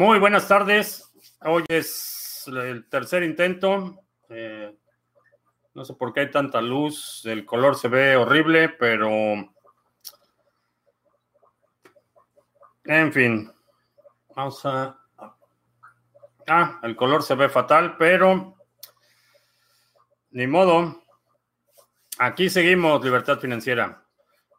[0.00, 1.12] Muy buenas tardes.
[1.42, 4.02] Hoy es el tercer intento.
[4.30, 4.74] Eh,
[5.74, 7.20] no sé por qué hay tanta luz.
[7.26, 9.10] El color se ve horrible, pero...
[12.86, 13.52] En fin.
[14.34, 14.98] Vamos a...
[16.46, 18.56] Ah, el color se ve fatal, pero...
[20.30, 21.02] Ni modo.
[22.18, 24.02] Aquí seguimos, libertad financiera.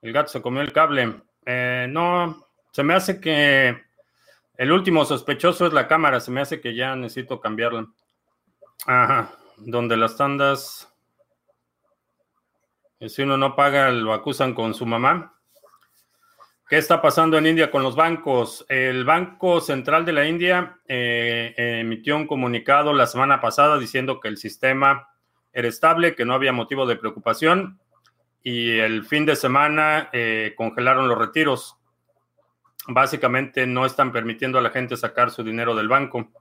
[0.03, 1.23] El gato se comió el cable.
[1.47, 3.89] Eh, no, se me hace que
[4.61, 6.19] el último sospechoso es la cámara.
[6.19, 7.87] Se me hace que ya necesito cambiarla.
[8.85, 10.91] Ajá, donde las tandas
[13.09, 15.33] si uno no paga, lo acusan con su mamá.
[16.69, 18.65] ¿Qué está pasando en India con los bancos?
[18.69, 24.27] El Banco Central de la India eh, emitió un comunicado la semana pasada diciendo que
[24.27, 25.09] el sistema
[25.51, 27.79] era estable, que no había motivo de preocupación
[28.43, 31.77] y el fin de semana eh, congelaron los retiros.
[32.87, 36.31] Básicamente no están permitiendo a la gente sacar su dinero del banco.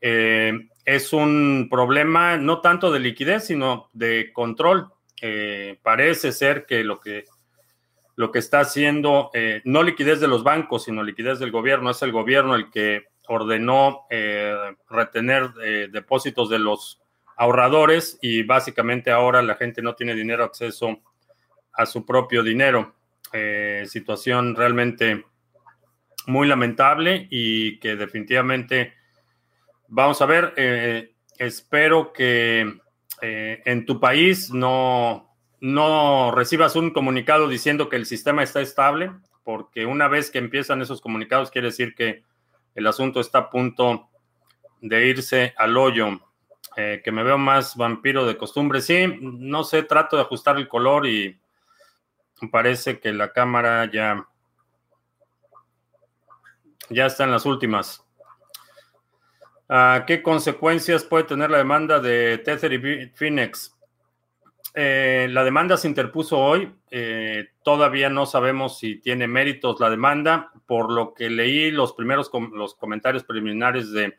[0.00, 6.84] Eh, es un problema no tanto de liquidez, sino de control eh, parece ser que
[6.84, 7.24] lo que
[8.14, 12.02] lo que está haciendo, eh, no liquidez de los bancos, sino liquidez del gobierno, es
[12.02, 14.06] el gobierno el que ordenó
[14.88, 15.52] retener
[15.92, 17.00] depósitos de los
[17.36, 20.98] ahorradores y básicamente ahora la gente no tiene dinero acceso
[21.74, 22.94] a su propio dinero.
[23.84, 25.26] situación realmente
[26.28, 28.94] muy lamentable y que definitivamente
[29.88, 30.54] vamos a ver,
[31.38, 32.80] espero que
[33.20, 39.10] eh, en tu país no, no recibas un comunicado diciendo que el sistema está estable,
[39.42, 42.22] porque una vez que empiezan esos comunicados quiere decir que
[42.74, 44.08] el asunto está a punto
[44.80, 46.20] de irse al hoyo.
[46.76, 48.80] Eh, que me veo más vampiro de costumbre.
[48.80, 51.40] Sí, no sé, trato de ajustar el color y
[52.52, 54.28] parece que la cámara ya,
[56.90, 58.04] ya está en las últimas.
[60.06, 63.78] ¿Qué consecuencias puede tener la demanda de Tether y Phoenix?
[64.74, 66.72] Eh, la demanda se interpuso hoy.
[66.90, 70.52] Eh, todavía no sabemos si tiene méritos la demanda.
[70.66, 74.18] Por lo que leí los primeros los comentarios preliminares de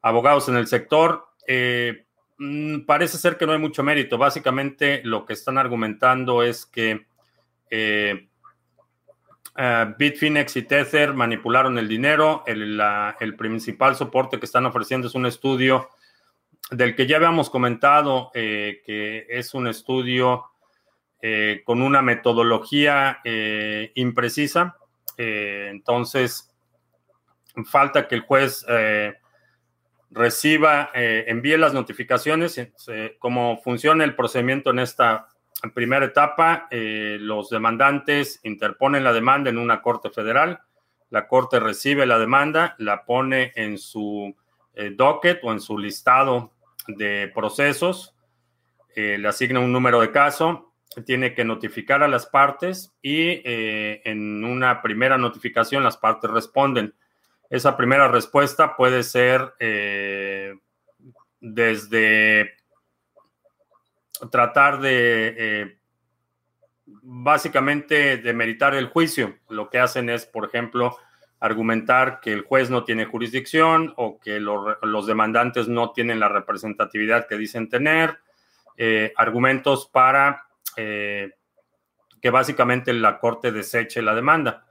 [0.00, 2.06] abogados en el sector, eh,
[2.38, 4.16] mm, parece ser que no hay mucho mérito.
[4.18, 7.06] Básicamente lo que están argumentando es que
[9.56, 12.44] Uh, Bitfinex y Tether manipularon el dinero.
[12.46, 15.88] El, principal soporte que están ofreciendo es un estudio
[16.70, 20.44] del que ya habíamos comentado, eh, que es un estudio
[21.20, 24.76] eh, con una metodología eh, imprecisa.
[25.16, 26.54] entonces,
[27.64, 28.64] falta que el juez
[30.10, 32.60] reciba, envíe las notificaciones,
[33.18, 35.26] cómo funciona el procedimiento en esta
[35.62, 40.60] en primera etapa, eh, los demandantes interponen la demanda en una corte federal.
[41.10, 44.34] La corte recibe la demanda, la pone en su
[44.74, 46.52] eh, docket o en su listado
[46.86, 48.14] de procesos,
[48.94, 50.72] eh, le asigna un número de caso,
[51.04, 56.94] tiene que notificar a las partes y en una primera notificación las partes responden.
[57.50, 59.52] Esa primera respuesta puede ser
[61.40, 62.57] desde
[64.30, 65.78] tratar de eh,
[66.86, 69.36] básicamente demeritar el juicio.
[69.48, 70.96] Lo que hacen es, por ejemplo,
[71.40, 77.28] argumentar que el juez no tiene jurisdicción o que los demandantes no tienen la representatividad
[77.28, 78.18] que dicen tener,
[78.76, 80.46] eh, argumentos para
[80.76, 81.32] eh,
[82.20, 84.66] que básicamente la Corte deseche la demanda.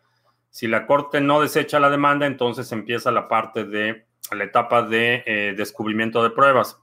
[0.50, 5.54] Si la Corte no desecha la demanda, entonces empieza la parte de la etapa de
[5.56, 6.82] descubrimiento de pruebas.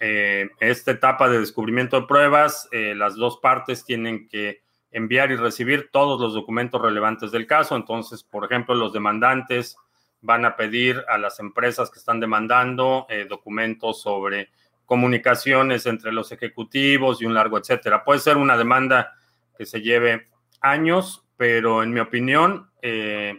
[0.00, 5.36] Eh, esta etapa de descubrimiento de pruebas, eh, las dos partes tienen que enviar y
[5.36, 7.76] recibir todos los documentos relevantes del caso.
[7.76, 9.76] Entonces, por ejemplo, los demandantes
[10.20, 14.50] van a pedir a las empresas que están demandando eh, documentos sobre
[14.86, 18.04] comunicaciones entre los ejecutivos y un largo etcétera.
[18.04, 19.14] Puede ser una demanda
[19.56, 20.28] que se lleve
[20.60, 22.70] años, pero en mi opinión,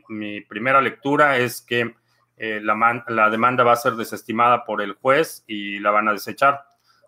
[0.10, 1.96] mi primera lectura es que
[2.42, 6.64] eh, la, demanda va a ser desestimada por el juez y la van a desechar.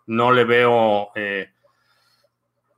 [0.05, 1.51] No le veo eh,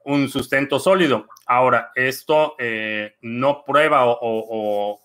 [0.05, 1.25] un sustento sólido.
[1.47, 5.01] Ahora, esto eh, no prueba o,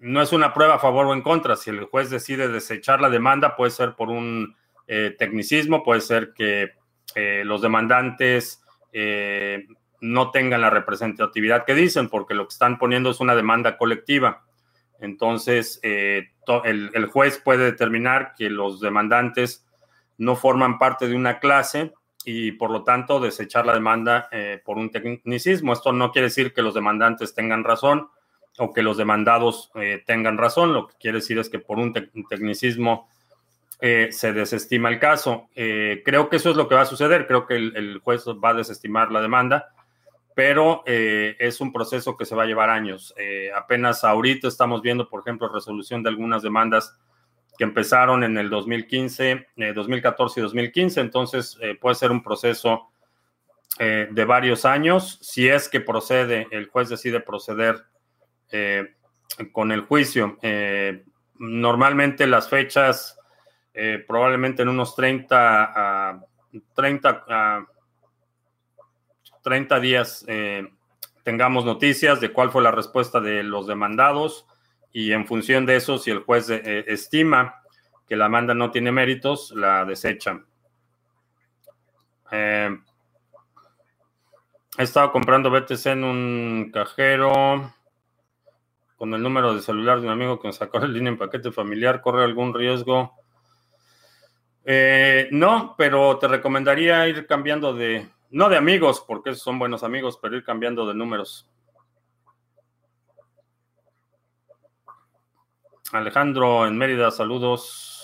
[0.00, 1.56] no es una prueba a favor o en contra.
[1.56, 4.54] Si el juez decide desechar la demanda, puede ser por un
[4.86, 6.74] tecnicismo, puede ser que
[7.42, 8.62] los demandantes
[10.00, 14.45] no tengan la representatividad que dicen, porque lo que están poniendo es una demanda colectiva.
[15.00, 16.30] Entonces, eh,
[16.64, 19.66] el, juez puede determinar que los demandantes
[20.18, 21.92] no forman parte de una clase
[22.24, 25.72] y por lo tanto desechar la demanda eh, por un tecnicismo.
[25.72, 28.08] Esto no quiere decir que los demandantes tengan razón
[28.58, 30.72] o que los demandados eh, tengan razón.
[30.72, 33.08] Lo que quiere decir es que por un, tecnicismo
[33.80, 35.48] eh, se desestima el caso.
[35.54, 37.26] creo que eso es lo que va a suceder.
[37.26, 39.68] Creo que el, juez va a desestimar la demanda,
[40.36, 43.14] pero es un proceso que se va a llevar años.
[43.56, 46.94] apenas ahorita estamos viendo, por ejemplo, resolución de algunas demandas
[47.56, 51.00] que empezaron en el 2015, 2014 y 2015.
[51.00, 52.90] Entonces puede ser un proceso
[53.78, 55.18] eh, de varios años.
[55.20, 57.84] Si es que procede, el juez decide proceder
[58.50, 58.94] eh,
[59.52, 60.38] con el juicio.
[60.40, 61.04] Eh,
[61.38, 63.18] normalmente las fechas,
[64.06, 66.24] probablemente en unos 30 a
[66.74, 67.66] 30,
[69.46, 70.26] 30 días
[71.22, 74.44] tengamos noticias de cuál fue la respuesta de los demandados
[74.92, 77.62] y en función de eso, si el juez estima
[78.08, 80.40] que la demanda no tiene méritos, la desecha.
[82.32, 82.76] He
[84.78, 87.72] estado comprando BTC en un cajero
[88.96, 91.52] con el número de celular de un amigo que me sacó la línea en paquete
[91.52, 92.00] familiar.
[92.00, 93.14] ¿Corre algún riesgo?
[94.64, 100.18] Eh, no, pero te recomendaría ir cambiando de, no de amigos, porque son buenos amigos,
[100.20, 101.48] pero ir cambiando de números.
[105.92, 107.96] Alejandro en Mérida, saludos.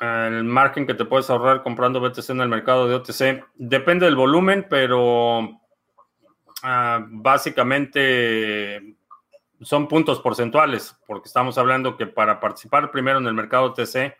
[0.00, 3.44] el margen que te puedes ahorrar comprando BTC en el mercado de OTC.
[3.56, 5.60] Depende del volumen, pero
[6.62, 8.96] ah, básicamente
[9.60, 14.16] son puntos porcentuales, porque estamos hablando que para participar primero en el mercado OTC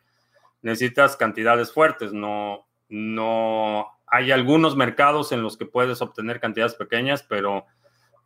[0.63, 2.13] necesitas cantidades fuertes.
[2.13, 7.67] No, no hay algunos mercados en los que puedes obtener cantidades pequeñas, pero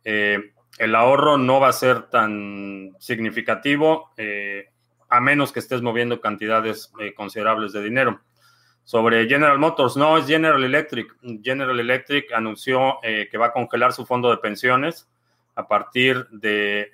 [0.03, 4.11] eh, el ahorro no va a ser tan significativo.
[4.17, 4.69] Eh,
[5.09, 8.21] a menos que estés moviendo cantidades eh, considerables de dinero.
[8.83, 11.15] Sobre General Motors, no es General Electric.
[11.41, 15.09] General Electric anunció que va a congelar su fondo de pensiones
[15.55, 16.91] a partir de,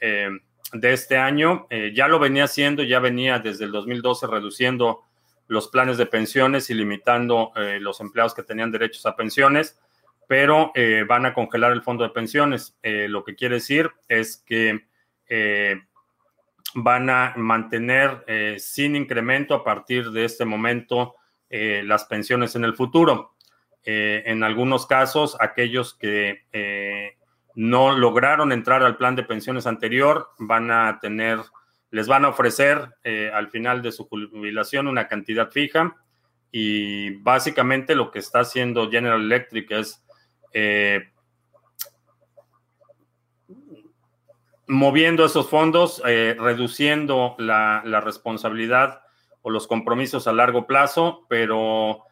[0.71, 1.65] de este año.
[1.95, 5.08] ya lo venía haciendo, ya venía desde el 2012 reduciendo
[5.49, 7.51] los planes de pensiones y limitando
[7.81, 9.77] los empleados que tenían derechos a pensiones,
[10.27, 10.71] pero
[11.07, 12.77] van a congelar el fondo de pensiones.
[12.83, 14.85] lo que quiere decir es que
[16.75, 21.15] van a mantener eh, sin incremento a partir de este momento
[21.49, 23.35] eh, las pensiones en el futuro.
[23.83, 26.45] Eh, en algunos casos, aquellos que
[27.55, 31.39] no lograron entrar al plan de pensiones anterior van a tener,
[31.91, 32.89] les van a ofrecer
[33.33, 35.95] al final de su jubilación una cantidad fija
[36.51, 40.03] y básicamente lo que está haciendo General Electric es
[44.69, 49.01] moviendo esos fondos, eh, reduciendo la, responsabilidad
[49.41, 52.03] o los compromisos a largo plazo, pero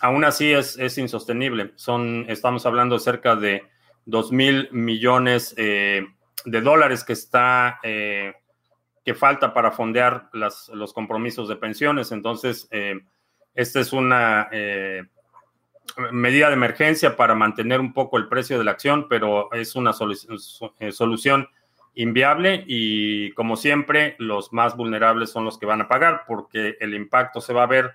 [0.00, 1.72] aún así es, insostenible.
[1.76, 3.62] Son, estamos hablando de cerca de
[4.06, 6.04] 2 mil millones eh,
[6.44, 8.34] de dólares que está eh,
[9.04, 12.12] que falta para fondear los compromisos de pensiones.
[12.12, 12.68] Entonces,
[13.54, 14.48] esta es una
[16.12, 19.92] medida de emergencia para mantener un poco el precio de la acción, pero es una
[19.92, 21.48] solución
[21.94, 26.94] inviable y como siempre los más vulnerables son los que van a pagar porque el
[26.94, 27.94] impacto se va a ver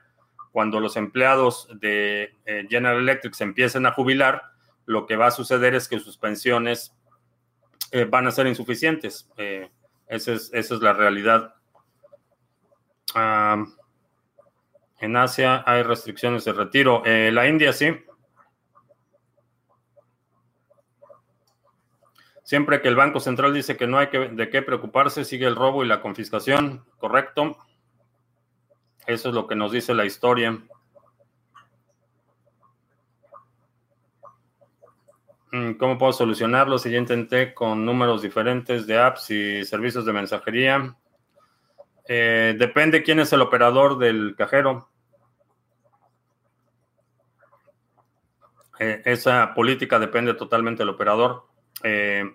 [0.51, 4.41] cuando los empleados de eh, General Electric se empiecen a jubilar,
[4.85, 6.95] lo que va a suceder es que sus pensiones
[7.91, 9.29] eh, van a ser insuficientes.
[9.35, 9.69] Eh,
[10.07, 11.55] esa, es, esa, es, la realidad.
[13.13, 13.65] Ah,
[14.99, 17.03] en Asia hay restricciones de retiro.
[17.05, 17.93] la India sí.
[22.43, 25.83] Siempre que el Banco Central dice que no hay de qué preocuparse, sigue el robo
[25.83, 27.57] y la confiscación, ¿correcto?
[29.07, 30.59] Eso es lo que nos dice la historia.
[35.77, 40.97] ¿Cómo puedo solucionarlo si ya intenté con números diferentes de apps y servicios de mensajería?
[42.07, 44.89] Eh, depende quién es el operador del cajero.
[48.79, 51.45] Eh, esa política depende totalmente del operador.
[51.83, 52.25] Eh,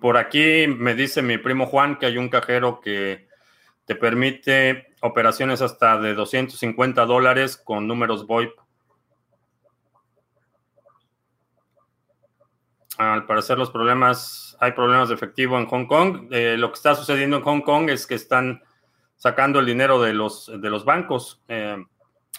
[0.00, 3.28] por aquí me dice mi primo Juan que hay un cajero que
[3.86, 8.65] te permite operaciones hasta de 250 dólares con números VoIP.
[12.98, 16.28] Al parecer los problemas, hay problemas de efectivo en Hong Kong.
[16.30, 18.62] Eh, lo que está sucediendo en Hong Kong es que están
[19.16, 21.76] sacando el dinero de los, de los bancos, eh,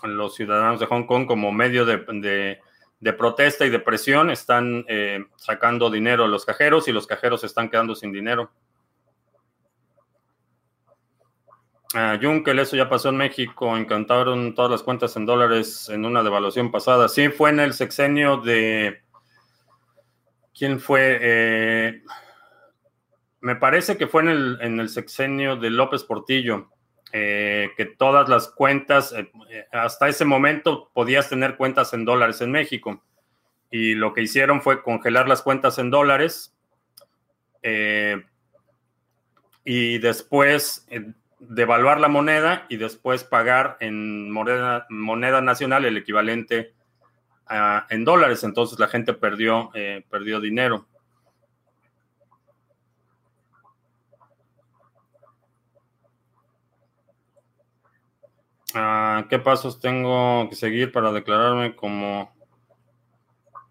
[0.03, 2.59] los ciudadanos de Hong Kong como medio de
[2.99, 7.43] de protesta y de presión están eh, sacando dinero a los cajeros y los cajeros
[7.43, 8.51] están quedando sin dinero.
[12.21, 16.69] Junkel, eso ya pasó en México, encantaron todas las cuentas en dólares en una devaluación
[16.69, 17.07] pasada.
[17.07, 19.01] Sí, fue en el sexenio de...
[20.57, 21.19] ¿Quién fue?
[21.21, 22.01] Eh,
[23.41, 26.71] me parece que fue en el, en el sexenio de López Portillo,
[27.13, 29.29] eh, que todas las cuentas, eh,
[29.71, 33.03] hasta ese momento podías tener cuentas en dólares en México.
[33.69, 36.53] Y lo que hicieron fue congelar las cuentas en dólares
[39.65, 40.87] y después
[41.39, 46.76] devaluar la moneda y después pagar en moneda, moneda nacional el equivalente
[47.89, 48.43] en dólares.
[48.43, 50.87] Entonces la gente perdió, eh, perdió dinero.
[58.73, 62.35] Ah, ¿Qué pasos tengo que seguir para declararme como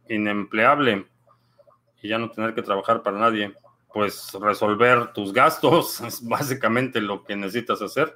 [0.09, 1.07] inempleable
[2.03, 3.55] y ya no tener que trabajar para nadie?
[3.97, 8.15] pues resolver tus gastos, es básicamente lo que necesitas hacer.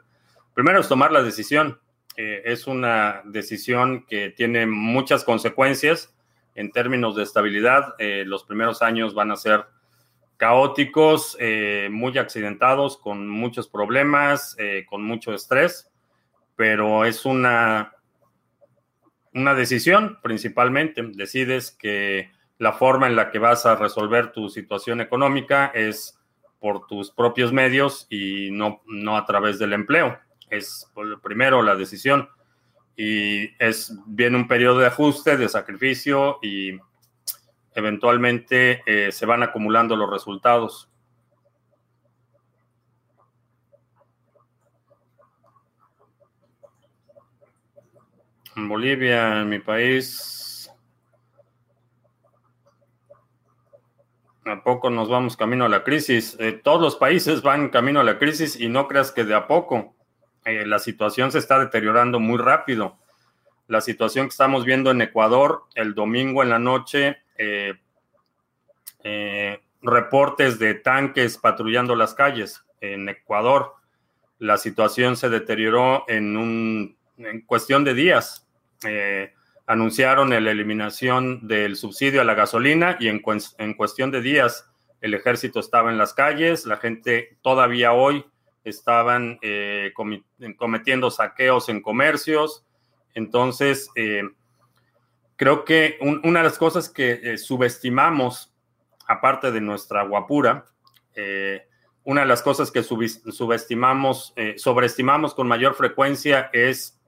[0.53, 1.81] Primero es tomar la decisión.
[2.23, 6.15] Eh, es una decisión que tiene muchas consecuencias
[6.55, 7.95] en términos de estabilidad.
[7.99, 9.65] Eh, los primeros años van a ser
[10.37, 14.55] caóticos, eh, muy accidentados, con muchos problemas,
[14.91, 15.91] con mucho estrés,
[16.57, 17.95] pero es una,
[19.33, 21.03] una decisión principalmente.
[21.15, 26.21] Decides que la forma en la que vas a resolver tu situación económica es
[26.59, 30.19] por tus propios medios y no, no a través del empleo.
[30.51, 30.91] Es
[31.23, 32.29] primero la decisión
[32.97, 36.79] y es bien un periodo de ajuste, de sacrificio y
[37.75, 40.91] eventualmente eh, se van acumulando los resultados.
[48.57, 50.41] En Bolivia, en mi país,
[54.51, 56.37] ¿A poco nos vamos camino a la crisis?
[56.41, 59.47] Eh, todos los países van camino a la crisis y no creas que de a
[59.47, 59.95] poco.
[60.45, 62.97] Eh, la situación se está deteriorando muy rápido.
[63.69, 67.75] La situación que estamos viendo en Ecuador el domingo en la noche, eh,
[69.83, 73.75] reportes de tanques patrullando las calles en Ecuador.
[74.39, 78.47] La situación se deterioró en, un, en cuestión de días
[79.71, 84.69] anunciaron la eliminación del subsidio a la gasolina y en, cuestión de días
[85.01, 88.25] el ejército estaba en las calles, la gente todavía hoy
[88.65, 89.93] estaban eh,
[90.57, 92.65] cometiendo saqueos en comercios.
[93.15, 94.23] Entonces, eh,
[95.37, 98.55] creo que una de las cosas que eh, subestimamos,
[99.07, 100.67] aparte de nuestra guapura,
[102.05, 106.99] una de las cosas que subestimamos, sobreestimamos con mayor frecuencia es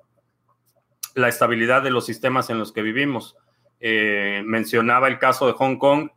[1.14, 3.38] la estabilidad de los sistemas en los que vivimos.
[3.80, 6.10] Mencionaba el caso de Hong Kong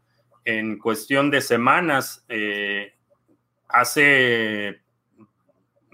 [0.43, 2.25] en cuestión de semanas,
[3.69, 4.81] hace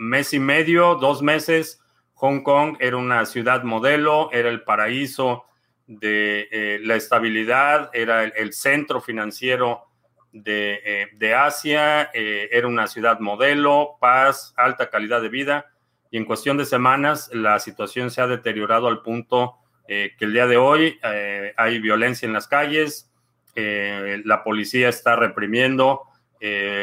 [0.01, 1.81] mes y medio, dos meses,
[2.15, 5.45] Hong Kong era una ciudad modelo, era el paraíso
[5.87, 9.85] de eh, la estabilidad, era el, centro financiero
[10.31, 15.65] de, de Asia, era una ciudad modelo, paz, alta calidad de vida.
[16.09, 20.31] Y en cuestión de semanas la situación se ha deteriorado al punto eh, que el
[20.31, 23.11] día de hoy eh, hay violencia en las calles,
[23.55, 26.03] eh, la policía está reprimiendo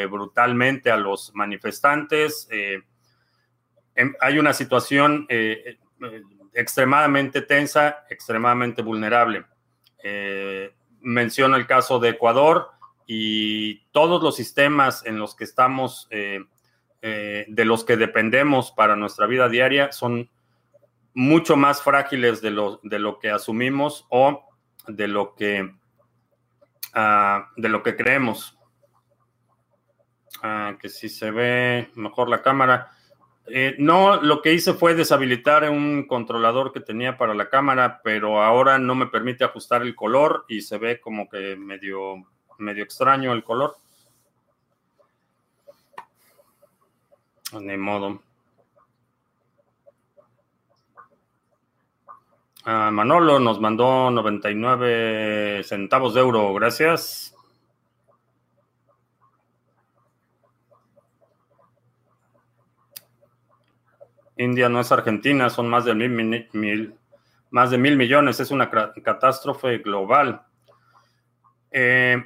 [0.08, 2.48] brutalmente a los manifestantes,
[4.21, 5.26] hay una situación
[6.55, 9.45] extremadamente tensa, extremadamente vulnerable.
[11.00, 12.71] menciono el caso de Ecuador
[13.07, 16.09] y todos los sistemas en los que estamos
[17.00, 20.28] eh, de los que dependemos para nuestra vida diaria son
[21.14, 24.49] mucho más frágiles de lo, de lo que asumimos o
[24.88, 25.75] de lo que,
[26.95, 28.59] ah, de lo que creemos.
[30.43, 32.90] Ah, que si se ve mejor la cámara.
[33.50, 38.43] Eh, no, lo que hice fue deshabilitar un controlador que tenía para la cámara, pero
[38.43, 42.26] ahora no me permite ajustar el color y se ve como que medio,
[42.59, 43.76] medio extraño el color.
[47.61, 48.21] Ni modo.
[52.64, 56.52] Ah, Manolo nos mandó 99 centavos de euro.
[56.52, 57.35] Gracias.
[64.38, 66.95] India no es Argentina, son más de mil,
[67.50, 68.40] más de mil millones.
[68.40, 70.42] Es una catástrofe global.
[71.71, 72.25] Eh,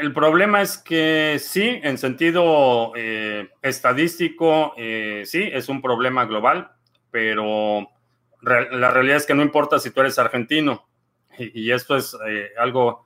[0.00, 6.70] el problema es que sí, en sentido eh, estadístico, eh, sí, es un problema global,
[7.10, 7.88] pero
[8.42, 10.86] la realidad es que no importa si tú eres argentino.
[11.38, 12.16] Y, esto es
[12.58, 13.04] algo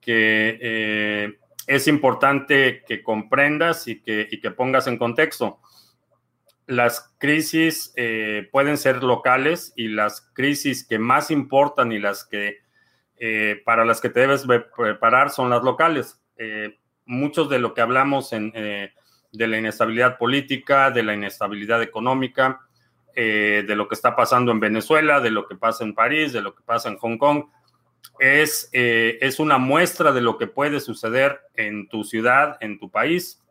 [0.00, 1.36] que
[1.66, 5.60] es importante que comprendas y que, y que pongas en contexto.
[6.66, 12.58] Las crisis eh, pueden ser locales y las crisis que más importan y las que
[13.18, 14.44] eh, para las que te debes
[14.76, 16.20] preparar son las locales.
[16.36, 22.60] Eh, muchos de lo que hablamos en, de la inestabilidad política, de la inestabilidad económica,
[23.14, 26.54] de lo que está pasando en Venezuela, de lo que pasa en París, de lo
[26.54, 27.44] que pasa en Hong Kong,
[28.18, 33.45] es, es una muestra de lo que puede suceder en tu ciudad, en tu país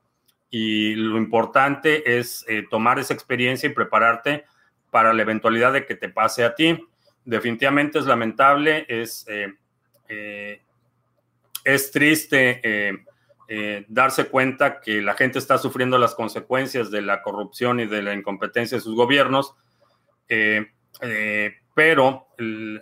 [0.57, 4.45] y lo importante es eh, tomar esa experiencia y prepararte
[4.89, 6.79] para la eventualidad de que te pase a ti.
[7.25, 9.53] Definitivamente es lamentable, es, eh,
[10.07, 10.61] eh,
[11.65, 12.61] es triste
[13.89, 18.13] darse cuenta que la gente está sufriendo las consecuencias de la corrupción y de la
[18.13, 19.55] incompetencia de sus gobiernos,
[21.73, 22.27] pero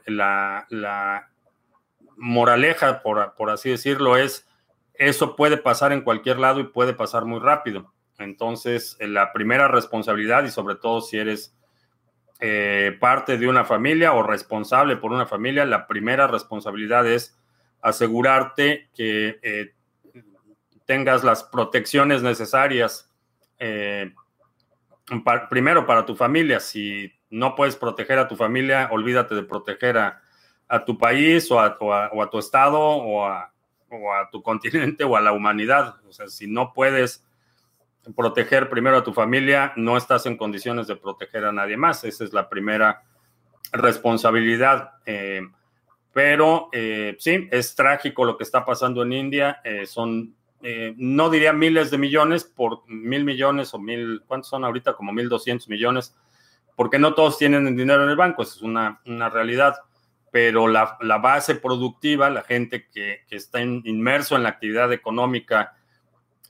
[0.06, 1.28] la,
[2.18, 4.48] moraleja, por así decirlo, es
[5.10, 7.94] eso puede pasar en cualquier lado y puede pasar muy rápido.
[8.20, 11.56] Entonces, eh, la primera responsabilidad, y sobre todo si eres
[12.40, 17.38] eh, parte de una familia o responsable por una familia, la primera responsabilidad es
[17.82, 19.74] asegurarte que eh,
[20.86, 23.10] tengas las protecciones necesarias,
[25.50, 26.60] primero para tu familia.
[26.60, 30.20] Si no puedes proteger a tu familia, olvídate de proteger a,
[30.86, 33.53] tu país o a, o a tu estado o a
[33.94, 35.96] o a tu continente o a la humanidad.
[36.08, 37.26] O sea, si no puedes
[38.16, 42.04] proteger primero a tu familia, no estás en condiciones de proteger a nadie más.
[42.04, 43.04] Esa es la primera
[43.72, 44.92] responsabilidad.
[45.06, 45.42] Eh,
[46.12, 49.62] pero eh, sí, es trágico lo que está pasando en India.
[49.64, 50.36] Eh, son,
[50.96, 54.94] no diría miles de millones, por mil millones o mil, ¿cuántos son ahorita?
[54.94, 56.16] Como mil doscientos millones,
[56.76, 59.76] porque no todos tienen dinero en el banco, esa es una, una realidad
[60.34, 65.76] pero la, base productiva, la gente que, está inmerso en la actividad económica,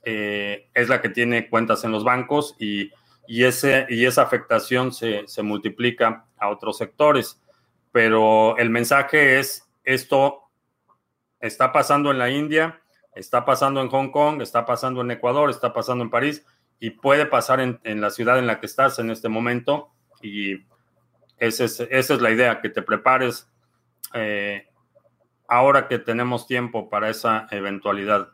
[0.04, 2.90] eh, es la que tiene cuentas en los bancos y,
[3.28, 7.38] ese, y esa afectación se, multiplica a otros sectores.
[7.92, 10.44] Pero el mensaje es, esto
[11.38, 12.80] está pasando en la India,
[13.14, 16.46] está pasando en Hong Kong, está pasando en Ecuador, está pasando en París
[16.80, 19.90] y puede pasar en, la ciudad en la que estás en este momento.
[20.22, 20.64] Y
[21.36, 23.50] esa es, esa es la idea, que te prepares
[24.14, 24.68] eh,
[25.48, 28.28] ahora que tenemos tiempo para esa eventualidad.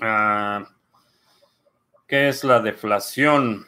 [0.00, 0.66] Ah,
[2.08, 3.66] ¿Qué es la deflación?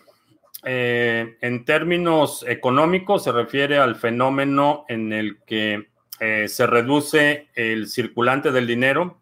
[0.65, 5.89] Eh, en términos económicos se refiere al fenómeno en el que
[6.21, 9.21] eh, se reduce el circulante del dinero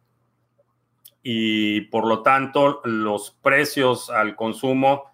[1.23, 5.10] y por lo tanto los precios al consumo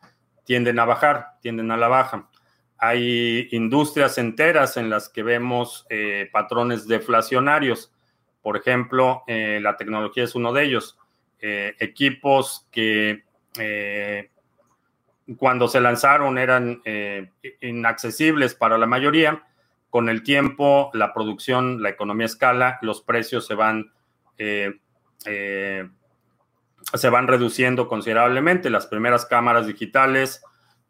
[0.46, 2.30] tienden a bajar, tienden a la baja.
[2.78, 7.92] Hay industrias enteras en las que vemos eh, patrones deflacionarios.
[8.42, 10.98] Por ejemplo, eh, la tecnología es uno de ellos.
[11.40, 13.24] Eh, equipos que
[15.38, 16.82] cuando se lanzaron eran
[17.62, 19.42] inaccesibles para la mayoría.
[19.88, 23.92] Con el tiempo, la producción, la economía escala, los precios se van
[26.94, 28.70] se van reduciendo considerablemente.
[28.70, 30.42] Las primeras cámaras digitales,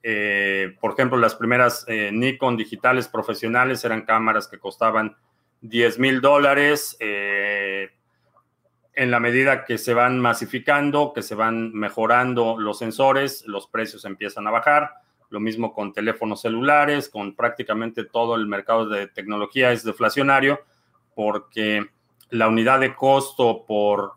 [0.02, 5.16] eh, por ejemplo, las primeras eh, Nikon digitales profesionales eran cámaras que costaban
[5.62, 6.96] 10 mil dólares.
[7.00, 7.90] Eh,
[8.92, 14.04] en la medida que se van masificando, que se van mejorando los sensores, los precios
[14.06, 14.90] empiezan a bajar.
[15.28, 20.60] Lo mismo con teléfonos celulares, con prácticamente todo el mercado de tecnología es deflacionario
[21.14, 21.86] porque
[22.30, 24.14] la unidad de costo por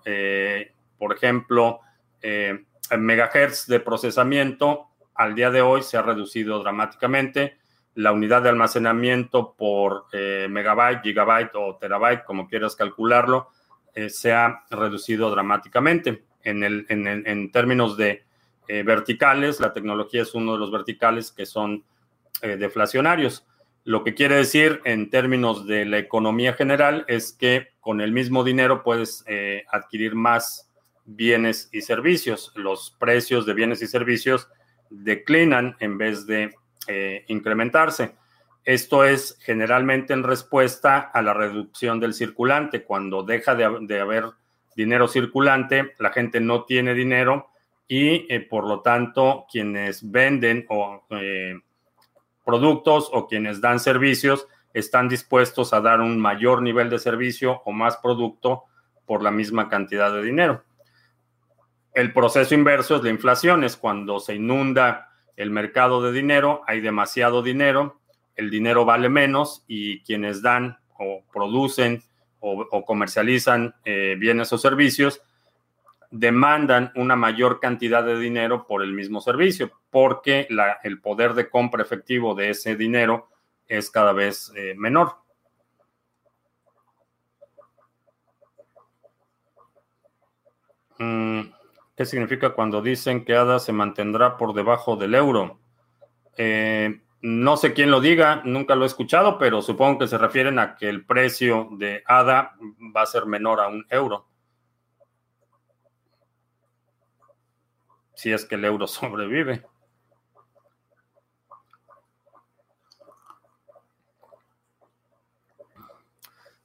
[0.99, 1.79] por ejemplo,
[2.21, 2.65] eh,
[2.97, 7.57] megahertz de procesamiento al día de hoy se ha reducido dramáticamente.
[7.95, 13.49] La unidad de almacenamiento por eh, megabyte, gigabyte o terabyte, como quieras calcularlo,
[13.95, 16.23] eh, se ha reducido dramáticamente.
[16.43, 18.23] En, el, en, términos de
[18.67, 21.83] verticales, la tecnología es uno de los verticales que son
[22.41, 23.45] deflacionarios.
[23.83, 28.45] Lo que quiere decir en términos de la economía general es que con el mismo
[28.45, 29.25] dinero puedes
[29.69, 30.68] adquirir más
[31.15, 32.51] bienes y servicios.
[32.55, 34.47] Los precios de bienes y servicios
[34.89, 36.53] declinan en vez de
[36.87, 38.15] eh, incrementarse.
[38.65, 42.83] Esto es generalmente en respuesta a la reducción del circulante.
[42.83, 44.25] Cuando deja de, haber
[44.75, 47.49] dinero circulante, la gente no tiene dinero
[47.87, 51.55] y eh, por lo tanto quienes venden o, eh,
[52.45, 57.71] productos o quienes dan servicios están dispuestos a dar un mayor nivel de servicio o
[57.71, 58.65] más producto
[59.07, 60.63] por la misma cantidad de dinero.
[61.99, 66.79] El proceso inverso es la inflación, es cuando se inunda el mercado de dinero, hay
[66.79, 67.99] demasiado dinero,
[68.37, 72.01] el dinero vale menos y quienes dan o producen
[72.39, 75.21] o, comercializan eh, bienes o servicios
[76.09, 80.47] demandan una mayor cantidad de dinero por el mismo servicio, porque
[80.83, 83.27] el poder de compra efectivo de ese dinero
[83.67, 85.17] es cada vez eh, menor.
[90.97, 91.58] Mm,
[91.99, 95.59] ¿Qué significa cuando dicen que ADA se mantendrá por debajo del euro?
[96.37, 100.59] Eh, no sé quién lo diga, nunca lo he escuchado, pero supongo que se refieren
[100.59, 102.55] a que el precio de ADA
[102.95, 104.29] va a ser menor a un euro.
[108.13, 109.65] Si es que el euro sobrevive.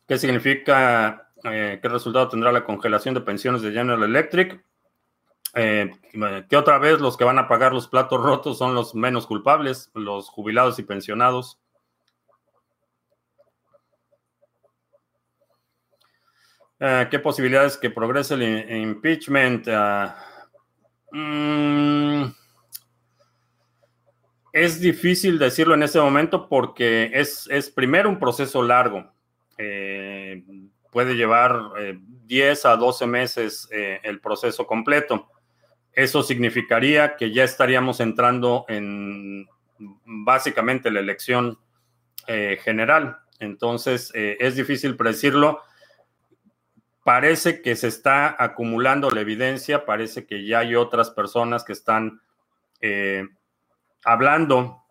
[0.07, 4.64] ¿Qué significa, eh, qué resultado tendrá la congelación de pensiones de General Electric?
[5.57, 5.88] Eh,
[6.49, 9.90] que otra vez los que van a pagar los platos rotos son los menos culpables,
[9.95, 11.61] los jubilados y pensionados.
[16.81, 19.69] Eh, ¿Qué posibilidades que progrese el impeachment?
[19.69, 20.17] Ah,
[21.12, 22.25] mm,
[24.53, 29.09] es difícil decirlo en este momento porque es, es primero un proceso largo.
[29.57, 30.43] Eh,
[30.90, 31.71] puede llevar
[32.25, 35.29] 10 a 12 meses el proceso completo.
[35.95, 39.47] Eso significaría que ya estaríamos entrando en
[40.05, 41.59] básicamente la elección
[42.27, 43.19] eh, general.
[43.39, 45.61] Entonces, eh, es difícil predecirlo.
[47.05, 52.23] Parece que se está acumulando la evidencia, parece que ya hay otras personas que están
[52.81, 53.29] eh,
[54.05, 54.83] hablando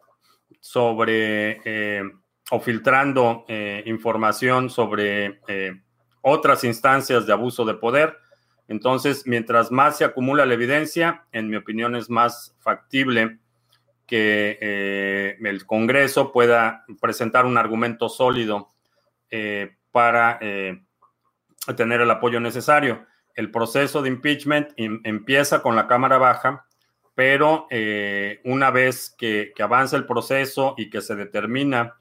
[0.59, 2.01] sobre
[2.51, 3.45] o filtrando
[3.85, 5.39] información sobre
[6.21, 8.17] otras instancias de abuso de poder
[8.67, 13.39] entonces, mientras más se acumula la evidencia, en mi opinión es más factible
[14.05, 18.71] que eh, el Congreso pueda presentar un argumento sólido
[19.29, 20.81] eh, para eh,
[21.75, 23.05] tener el apoyo necesario.
[23.35, 26.67] El proceso de impeachment empieza con la Cámara Baja,
[27.15, 27.67] pero
[28.43, 31.95] una vez que, que, avanza el proceso y que se determina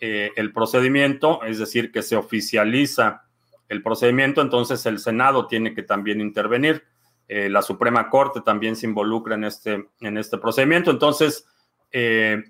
[0.00, 3.28] el procedimiento, es decir, que se oficializa
[3.68, 6.84] el procedimiento, entonces el Senado tiene que también intervenir.
[7.28, 10.90] Eh, la Suprema Corte también se involucra en este, en este procedimiento.
[10.90, 11.46] Entonces,
[11.90, 12.42] eh,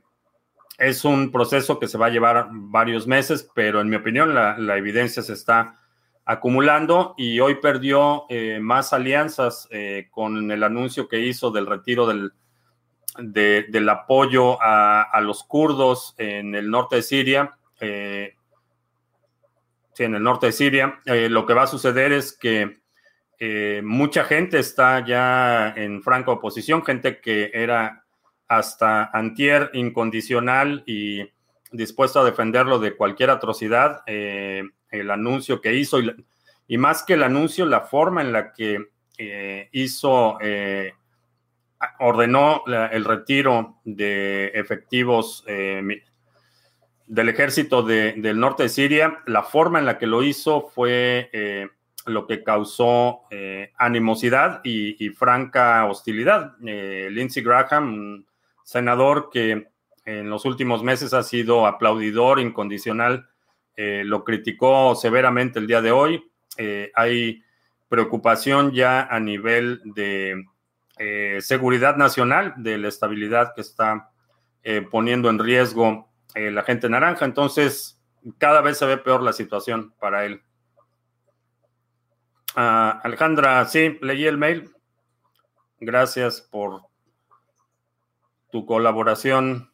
[0.79, 4.77] es un proceso que se va a llevar varios meses, pero en mi opinión la,
[4.77, 5.77] evidencia se está
[6.25, 9.68] acumulando y hoy perdió eh, más alianzas
[10.11, 12.33] con el anuncio que hizo del retiro del,
[13.18, 17.59] del apoyo a, a, los kurdos en el norte de Siria
[19.94, 21.00] sí, en el norte de Siria.
[21.05, 22.81] Eh, lo que va a suceder es que
[23.38, 28.05] eh, mucha gente está ya en franca oposición, gente que era
[28.48, 31.28] hasta antier incondicional y
[31.70, 34.02] dispuesto a defenderlo de cualquier atrocidad.
[34.07, 35.98] Eh, el anuncio que hizo
[36.68, 38.88] y, más que el anuncio, la forma en la que
[39.72, 40.38] hizo,
[41.98, 45.44] ordenó el retiro de efectivos
[47.12, 51.68] del ejército del norte de Siria, la forma en la que lo hizo fue eh,
[52.07, 56.55] lo que causó eh, animosidad y, franca hostilidad.
[56.64, 58.27] Eh, Lindsey Graham, un
[58.64, 59.68] senador que
[60.07, 63.29] en los últimos meses ha sido aplaudidor incondicional,
[63.77, 66.25] lo criticó severamente el día de hoy.
[66.94, 67.42] hay
[67.90, 70.46] preocupación ya a nivel de
[71.40, 74.11] seguridad nacional, de la estabilidad que está
[74.90, 77.25] poniendo en riesgo eh, la gente naranja.
[77.25, 78.01] Entonces,
[78.38, 80.42] cada vez se ve peor la situación para él.
[82.55, 84.71] Ah, Alejandra, sí, leí el mail.
[85.81, 86.83] Gracias por
[88.51, 89.73] tu colaboración.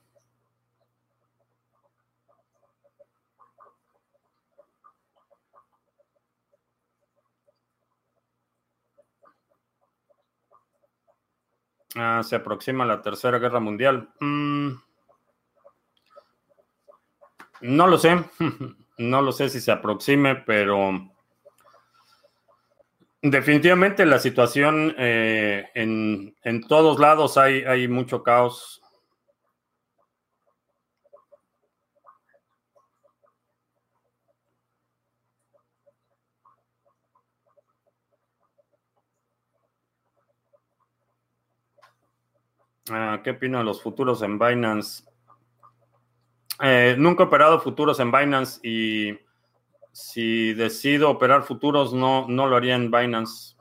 [11.97, 14.09] Ah, se aproxima la Tercera Guerra Mundial.
[14.21, 14.88] Mm.
[17.61, 18.25] No lo sé,
[18.99, 21.11] no lo sé si se aproxime, pero
[23.23, 28.81] definitivamente la situación eh, en, todos lados hay, hay mucho caos.
[42.91, 45.08] Ah, ¿Qué opino de los futuros en Binance?
[46.61, 49.19] Eh, nunca he operado futuros en Binance y
[49.93, 53.57] si decido operar futuros no, no lo haría en Binance.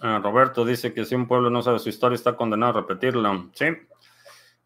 [0.00, 3.46] Ah, Roberto dice que si un pueblo no sabe su historia está condenado a repetirla.
[3.52, 3.66] Sí.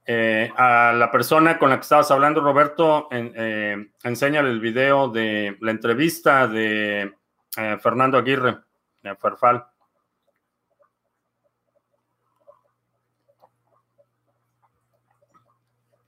[0.09, 5.09] Eh, a la persona con la que estabas hablando, Roberto, en, eh, enséñale el video
[5.09, 7.13] de la entrevista de
[7.57, 8.59] eh, Fernando Aguirre,
[9.03, 9.67] de Ferfal.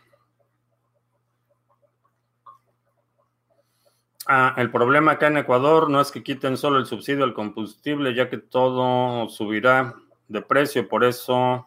[4.32, 8.14] Ah, el problema acá en Ecuador no es que quiten solo el subsidio al combustible,
[8.14, 9.96] ya que todo subirá
[10.28, 11.66] de precio, por eso,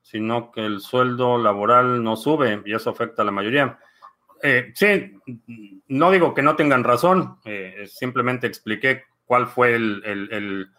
[0.00, 3.78] sino que el sueldo laboral no sube y eso afecta a la mayoría.
[4.42, 5.12] Eh, sí,
[5.88, 10.70] no digo que no tengan razón, eh, simplemente expliqué cuál fue el,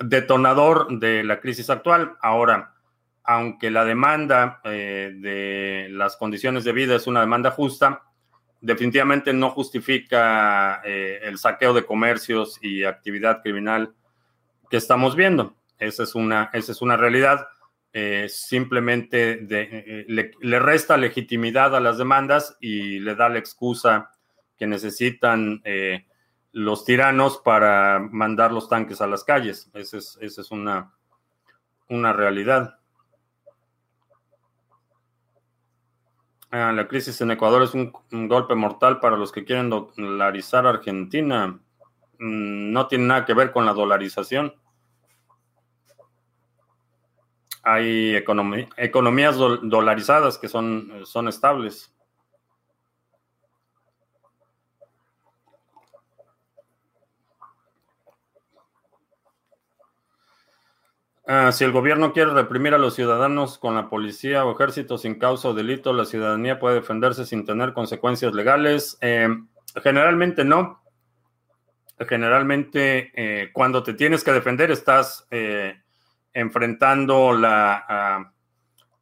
[0.00, 2.16] detonador de la crisis actual.
[2.20, 2.73] Ahora,
[3.24, 8.02] aunque la demanda eh, de las condiciones de vida es una demanda justa,
[8.60, 13.94] definitivamente no justifica el saqueo de comercios y actividad criminal
[14.70, 15.54] que estamos viendo.
[15.78, 17.46] Esa es una, esa es una realidad.
[17.96, 24.10] Eh, simplemente eh, le, resta legitimidad a las demandas y le da la excusa
[24.56, 26.04] que necesitan eh,
[26.50, 29.70] los tiranos para mandar los tanques a las calles.
[29.74, 30.92] Esa es, esa es una,
[31.88, 32.80] una realidad.
[36.54, 37.92] La crisis en Ecuador es un,
[38.28, 41.58] golpe mortal para los que quieren dolarizar Argentina.
[42.18, 44.54] Mm, no tiene nada que ver con la dolarización
[47.64, 51.93] hay economías dolarizadas que son estables.
[61.26, 65.18] Ah, si el gobierno quiere reprimir a los ciudadanos con la policía o ejército sin
[65.18, 68.98] causa o delito, la ciudadanía puede defenderse sin tener consecuencias legales.
[69.00, 69.28] Eh,
[69.82, 70.82] generalmente no.
[71.98, 75.80] Generalmente eh, cuando te tienes que defender estás eh,
[76.34, 78.32] enfrentando la, ah,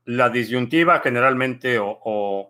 [0.05, 2.49] la disyuntiva generalmente o,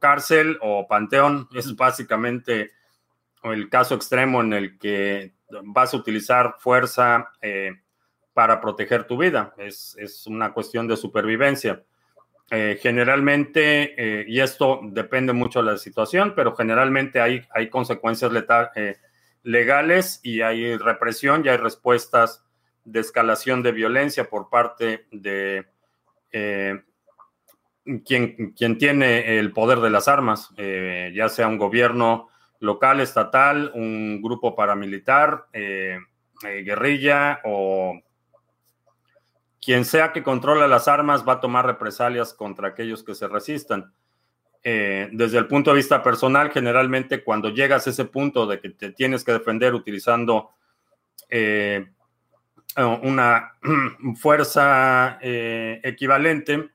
[0.00, 1.48] cárcel o panteón.
[1.54, 2.72] Es básicamente
[3.42, 7.72] el caso extremo en el que vas a utilizar fuerza eh,
[8.38, 9.52] para proteger tu vida.
[9.58, 11.82] Es, una cuestión de supervivencia.
[12.52, 18.30] Eh, generalmente, eh, y esto depende mucho de la situación, pero generalmente hay, hay consecuencias
[19.42, 22.44] legales y hay represión y hay respuestas
[22.84, 25.66] de escalación de violencia por parte de
[26.30, 26.80] eh,
[28.04, 32.28] quien, quien, tiene el poder de las armas, eh, ya sea un gobierno
[32.60, 35.98] local, estatal, un grupo paramilitar, eh,
[36.40, 38.00] guerrilla o
[39.60, 43.92] quien sea que controla las armas va a tomar represalias contra aquellos que se resistan.
[44.62, 48.92] desde el punto de vista personal, generalmente cuando llegas a ese punto de que te
[48.92, 50.50] tienes que defender utilizando
[51.30, 51.86] eh,
[52.76, 53.54] una
[54.16, 56.70] fuerza eh, equivalente,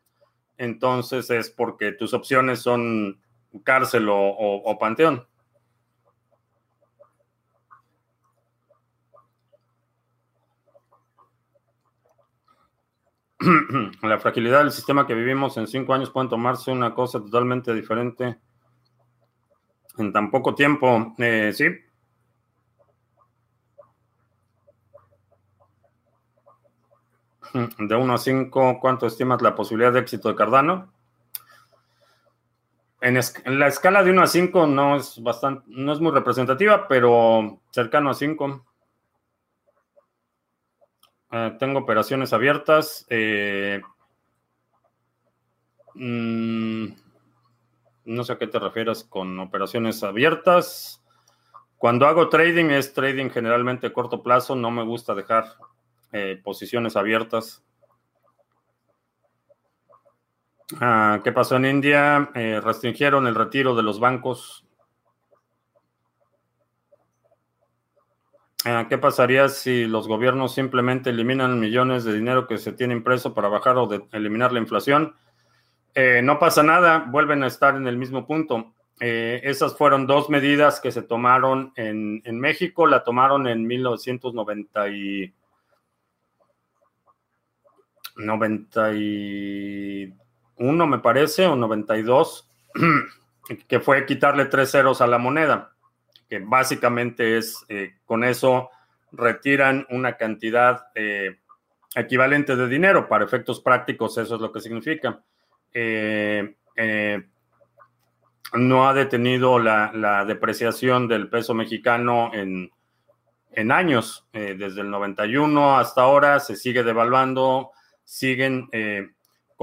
[0.58, 3.22] entonces es porque tus opciones son
[3.64, 5.26] cárcel o, panteón.
[14.04, 18.38] La fragilidad del sistema que vivimos en cinco años puede tomarse una cosa totalmente diferente
[19.98, 21.14] en tan poco tiempo.
[21.18, 21.66] Eh, sí,
[27.54, 30.92] De 1 a 5, ¿cuánto estimas la posibilidad de éxito de Cardano?
[33.00, 33.20] En,
[33.60, 38.10] la escala de 1 a 5 no es, bastante, no es muy representativa, pero cercano
[38.10, 38.66] a 5.
[41.36, 43.08] Eh, tengo operaciones abiertas.
[43.10, 43.82] Eh,
[45.96, 46.86] mm,
[48.06, 51.02] no sé a qué te refieres con operaciones abiertas.
[51.80, 54.56] Cuando hago trading es trading generalmente a corto plazo.
[54.56, 55.46] No me gusta dejar
[56.12, 57.64] eh, posiciones abiertas.
[60.80, 62.30] Ah, ¿Qué pasó en India?
[62.36, 64.64] Eh, restringieron el retiro de los bancos.
[68.52, 68.53] Ah,
[68.90, 73.50] ¿Qué pasaría si los gobiernos simplemente eliminan millones de dinero que se tiene impreso para
[73.50, 75.16] bajar o eliminar la inflación?
[75.96, 78.74] Eh, no pasa nada, vuelven a estar en el mismo punto.
[79.00, 82.88] esas fueron dos medidas que se tomaron en, en México.
[82.88, 85.34] La tomaron en 1990 y
[88.16, 92.48] 91, me parece, o 92,
[93.68, 95.73] que fue quitarle tres ceros a la moneda,
[96.40, 98.70] básicamente es, eh, con eso
[99.12, 101.40] retiran una cantidad eh,
[101.96, 103.08] equivalente de dinero.
[103.08, 105.22] Para efectos prácticos, eso es lo que significa.
[105.74, 106.56] Eh,
[108.54, 112.72] no ha detenido la, depreciación del peso mexicano en,
[113.52, 114.28] en años.
[114.32, 117.72] desde el 91 hasta ahora se sigue devaluando
[118.04, 118.70] siguen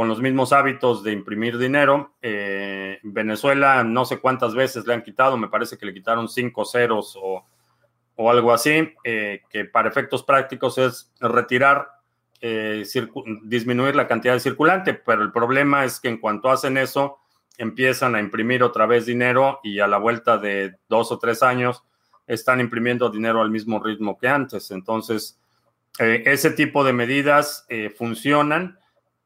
[0.00, 2.14] con los mismos hábitos de imprimir dinero.
[2.22, 6.64] Eh, Venezuela no sé cuántas veces le han quitado, me parece que le quitaron cinco
[6.64, 7.44] ceros o,
[8.30, 11.86] algo así, eh, que para efectos prácticos es retirar,
[12.40, 12.82] eh,
[13.42, 17.18] disminuir la cantidad de circulante, pero el problema es que en cuanto hacen eso,
[17.58, 21.84] empiezan a imprimir otra vez dinero y a la vuelta de dos o tres años
[22.26, 24.70] están imprimiendo dinero al mismo ritmo que antes.
[24.70, 25.38] Entonces,
[25.98, 27.66] ese tipo de medidas
[27.98, 28.78] funcionan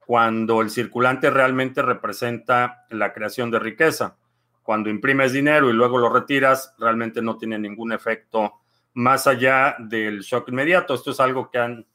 [0.06, 4.16] cuando el circulante realmente representa la creación de riqueza.
[4.62, 8.60] Cuando imprimes dinero y luego lo retiras, realmente no tiene ningún efecto
[8.94, 10.94] más allá del shock inmediato.
[10.94, 11.86] Esto es algo que, han,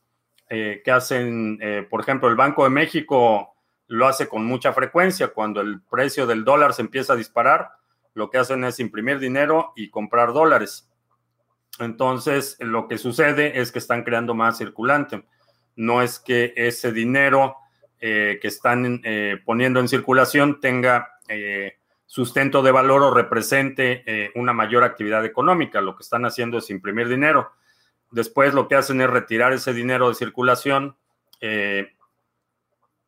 [0.49, 3.55] eh, que hacen, eh, por ejemplo, el Banco de México
[3.87, 5.29] lo hace con mucha frecuencia.
[5.29, 7.69] Cuando el precio del dólar se empieza a disparar,
[8.13, 10.89] lo que hacen es imprimir dinero y comprar dólares.
[11.79, 15.23] Entonces, lo que sucede es que están creando más circulante.
[15.75, 17.55] No es que ese dinero
[18.01, 24.51] eh, que están eh, poniendo en circulación tenga eh, sustento de valor o represente una
[24.51, 25.79] mayor actividad económica.
[25.79, 27.51] Lo que están haciendo es imprimir dinero.
[28.09, 30.97] Después lo que hacen es retirar ese dinero de circulación,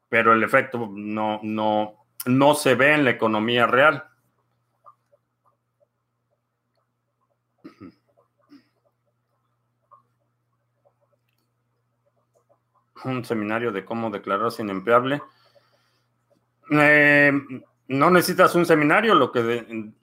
[0.08, 4.11] pero el efecto no, no, no se ve en la economía real.
[13.05, 15.21] Un seminario de cómo declararse inempleable.
[16.71, 17.31] Eh,
[17.87, 19.93] no necesitas un seminario, lo que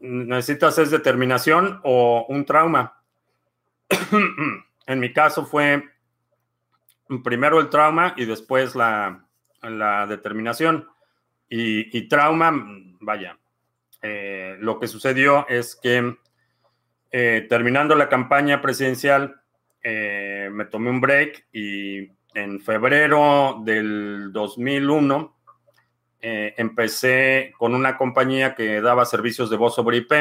[0.00, 3.00] necesitas es determinación o un trauma.
[4.86, 5.84] en mi caso fue
[7.22, 9.22] primero el trauma y después la,
[10.08, 10.88] determinación.
[11.48, 12.52] Y, trauma,
[13.00, 13.38] vaya,
[14.02, 16.16] eh, lo que sucedió es que
[17.12, 19.40] eh, terminando la campaña presidencial,
[19.84, 25.34] me tomé un break y en febrero del 2001
[26.20, 30.12] eh, empecé con una compañía que daba servicios de voz sobre IP.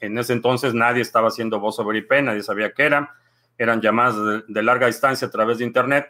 [0.00, 3.14] En ese entonces nadie estaba haciendo voz sobre IP, nadie sabía qué era.
[3.56, 4.16] Eran llamadas
[4.48, 6.08] de, larga distancia a través de Internet.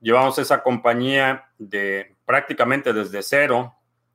[0.00, 3.74] Llevamos esa compañía de prácticamente desde cero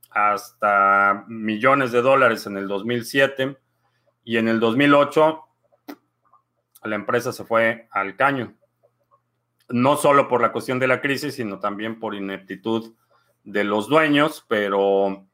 [0.10, 3.56] hasta millones de dólares en el 2007
[4.24, 5.44] y en el 2008
[6.86, 8.56] la empresa se fue al caño
[9.70, 12.94] no solo por la cuestión de la crisis, sino también por ineptitud
[13.44, 15.26] de los dueños, pero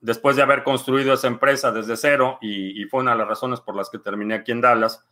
[0.00, 3.76] después de haber construido esa empresa desde cero, y, fue una de las razones por
[3.76, 5.04] las que terminé aquí en Dallas,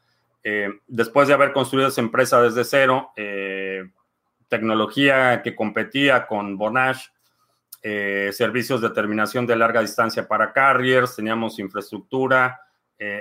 [0.43, 3.91] eh, después de haber construido esa empresa desde cero, eh,
[4.49, 7.07] tecnología que competía con Bonash,
[7.83, 12.61] eh, servicios de terminación de larga distancia para carriers, teníamos infraestructura,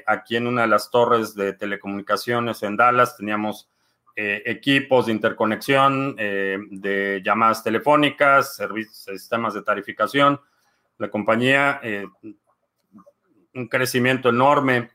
[0.07, 3.69] aquí en una de las torres de telecomunicaciones en Dallas teníamos
[4.19, 10.41] eh, equipos de interconexión, eh, de llamadas telefónicas, servicios, sistemas de tarificación.
[10.97, 12.07] La compañía, eh,
[13.53, 14.89] un crecimiento enorme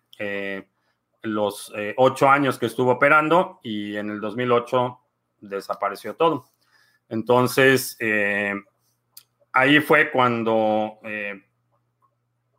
[1.23, 4.99] los ocho años que estuvo operando y en el 2008
[5.41, 6.47] desapareció todo.
[7.09, 7.99] Entonces,
[9.53, 11.01] ahí fue cuando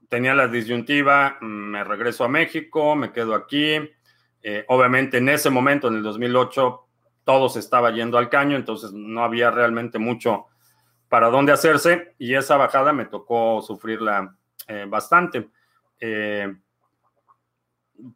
[0.09, 3.79] tenía la disyuntiva, me regreso a México, me quedo aquí,
[4.43, 6.81] eh, obviamente en ese momento, en el 2008,
[7.23, 10.47] todo se estaba yendo al caño, entonces no había realmente mucho
[11.07, 14.35] para dónde hacerse y esa bajada me tocó sufrirla
[14.67, 15.49] eh, bastante.
[15.99, 16.53] Eh,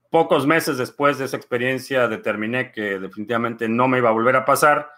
[0.09, 4.45] pocos meses después de esa experiencia determiné que definitivamente no me iba a volver a
[4.45, 4.89] pasar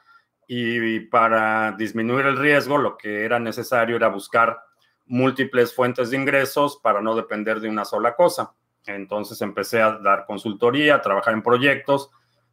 [0.47, 4.57] y para disminuir el riesgo lo que era necesario era buscar
[5.05, 8.53] múltiples fuentes de ingresos para no depender de una sola cosa.
[8.85, 12.09] Entonces empecé a dar consultoría, a trabajar en proyectos,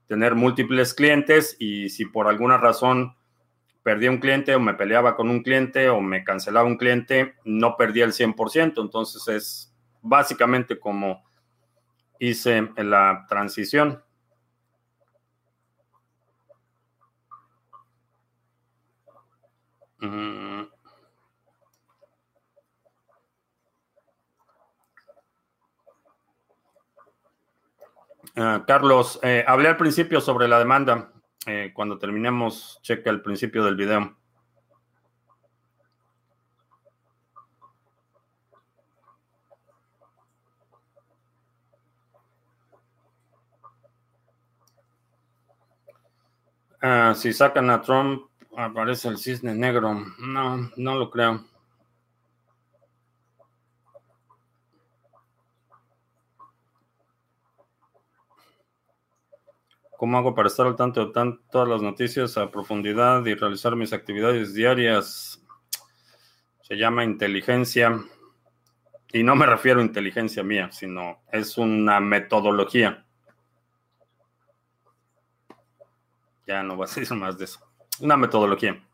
[0.07, 3.17] tener múltiples clientes y si por alguna razón
[3.83, 7.77] perdía un cliente o me peleaba con un cliente o me cancelaba un cliente, no
[7.77, 8.83] perdía el 100%.
[8.83, 11.25] Entonces es básicamente como
[12.19, 14.03] hice la transición.
[20.01, 20.56] Mm.
[28.39, 31.11] Ah, Carlos, eh, hablé al principio sobre la demanda.
[31.47, 34.15] Eh, cuando terminemos, cheque al principio del video.
[46.83, 49.95] Ah, si sacan a Trump, aparece el cisne negro.
[50.19, 51.56] No, no lo creo.
[59.97, 63.95] ¿Cómo hago para estar al tanto de todas las noticias a profundidad y realizar mis
[63.95, 65.43] actividades diarias?
[66.63, 67.99] Se llama inteligencia.
[69.13, 73.07] Y no me refiero a inteligencia mía, sino es una metodología.
[76.47, 77.61] Ya no voy a decir más de eso.
[78.01, 78.86] Una metodología.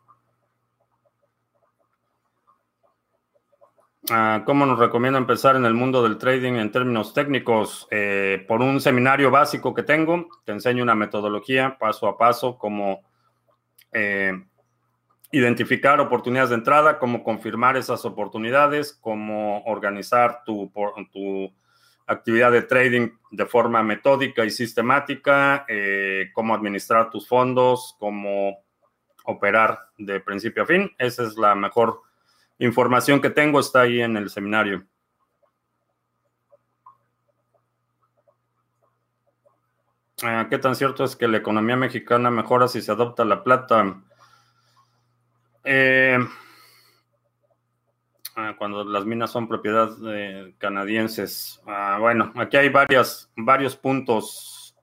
[4.45, 7.87] ¿Cómo nos recomienda empezar en el mundo del trading en términos técnicos?
[7.89, 13.01] Eh, por un seminario básico que tengo, te enseño una metodología paso a paso, cómo
[13.93, 14.33] eh,
[15.31, 20.69] identificar oportunidades de entrada, cómo confirmar esas oportunidades, cómo organizar tu,
[21.13, 21.53] tu
[22.05, 28.65] actividad de trading de forma metódica y sistemática, eh, cómo administrar tus fondos, cómo
[29.23, 30.91] operar de principio a fin.
[30.97, 32.01] Esa es la mejor
[32.59, 34.85] información que tengo está ahí en el seminario.
[40.21, 44.01] Ah, ¿Qué tan cierto es que la economía mexicana mejora si se adopta la plata?
[45.65, 46.17] Eh,
[48.37, 51.61] ah, cuando las minas son propiedad de canadienses.
[51.67, 54.77] Ah, bueno, aquí hay varias, varios puntos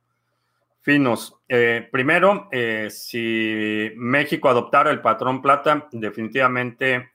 [0.83, 1.41] finos.
[1.49, 7.12] Eh, primero, eh, si México adoptara el patrón plata, definitivamente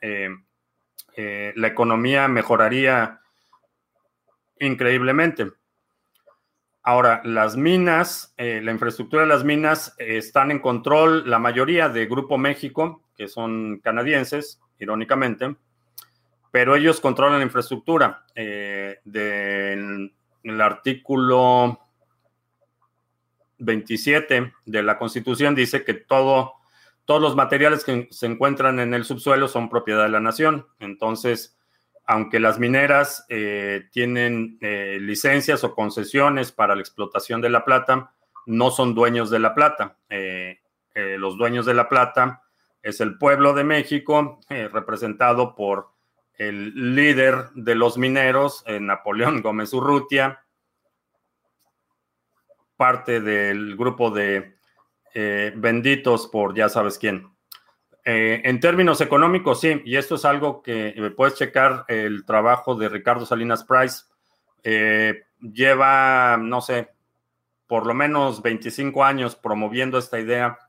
[1.16, 3.22] eh, la economía mejoraría
[4.60, 5.52] increíblemente.
[6.84, 11.90] Ahora, las minas, eh, la infraestructura de las minas eh, están en control, la mayoría
[11.90, 15.56] de Grupo México, que son canadienses, irónicamente,
[16.52, 18.26] pero ellos controlan la infraestructura.
[18.36, 20.14] del
[20.46, 21.80] el artículo
[23.58, 26.54] 27 de la Constitución dice que todo
[27.06, 30.68] todos los materiales que se encuentran en el subsuelo son propiedad de la nación.
[30.80, 31.58] Entonces,
[32.06, 38.14] aunque las mineras eh, tienen eh, licencias o concesiones para la explotación de la plata,
[38.46, 39.98] no son dueños de la plata.
[40.10, 40.60] Eh,
[40.94, 42.42] los dueños de la plata
[42.82, 45.90] es el pueblo de México, representado por
[46.38, 50.46] el líder de los mineros, Napoleón Gómez Urrutia,
[52.78, 54.55] parte del grupo de
[55.18, 57.30] eh, benditos por ya sabes quién.
[58.04, 62.76] Eh, en términos económicos, sí, y esto es algo que eh, puedes checar el trabajo
[62.76, 64.04] de Ricardo Salinas Price.
[65.40, 66.90] lleva, no sé,
[67.66, 70.60] por lo menos 25 años promoviendo esta idea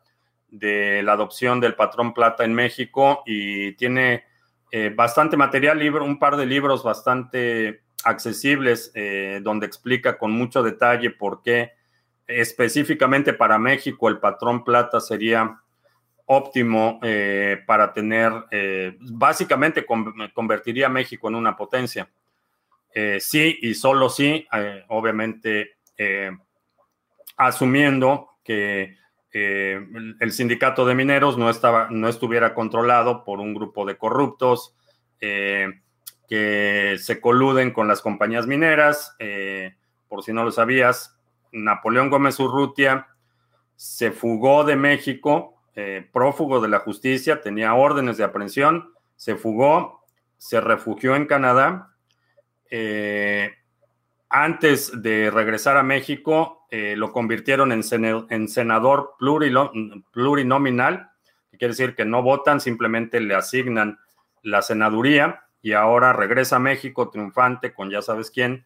[0.49, 4.27] de la adopción del patrón plata en México y tiene
[4.95, 8.93] bastante material, libro, un par de libros bastante accesibles
[9.43, 11.76] donde explica con mucho detalle por qué
[12.27, 15.61] específicamente para México, el patrón plata sería
[16.27, 19.87] óptimo eh, para tener, eh, básicamente
[20.35, 22.11] convertiría a México en una potencia.
[22.93, 24.47] Eh, sí y solo sí,
[24.89, 25.77] obviamente
[27.37, 28.97] asumiendo que
[29.33, 34.75] el sindicato de mineros no, estaba, no estuviera controlado por un grupo de corruptos
[35.19, 39.15] que se coluden con las compañías mineras.
[40.09, 41.16] por si no lo sabías,
[41.53, 43.09] Napoleón Gómez Urrutia
[43.77, 50.03] se fugó de México, eh, prófugo de la justicia, tenía órdenes de aprehensión, se fugó,
[50.39, 51.95] se refugió en Canadá.
[52.71, 53.55] Eh,
[54.29, 57.83] antes de regresar a México, eh, lo convirtieron en,
[58.49, 61.11] senador plurinominal,
[61.51, 63.99] que quiere decir que no votan, simplemente le asignan
[64.43, 68.65] la senaduría y ahora regresa a México triunfante con ya sabes quién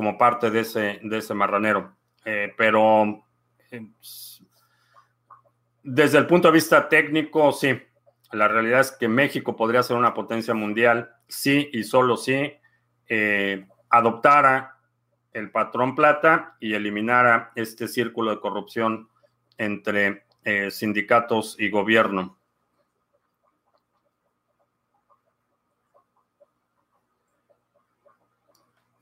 [0.00, 1.94] como parte de ese, de ese marranero.
[2.24, 3.22] Eh, pero
[3.70, 3.86] eh,
[5.82, 7.78] desde el punto de vista técnico, sí.
[8.32, 12.50] La realidad es que México podría ser una potencia mundial sí y solo si
[13.10, 14.78] eh, adoptara
[15.34, 19.10] el patrón plata y eliminara este círculo de corrupción
[19.58, 20.24] entre
[20.70, 22.39] sindicatos y gobierno.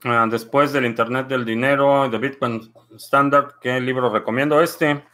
[0.05, 4.61] Ah, después del Internet del Dinero y de Bitcoin Standard, ¿qué libro recomiendo?
[4.61, 5.05] Este.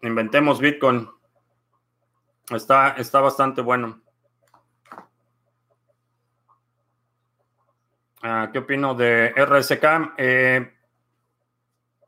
[0.00, 1.06] Inventemos Bitcoin.
[2.50, 4.00] Está, está bastante bueno.
[8.22, 10.14] Ah, ¿Qué opino de RSK?
[10.16, 10.72] Eh,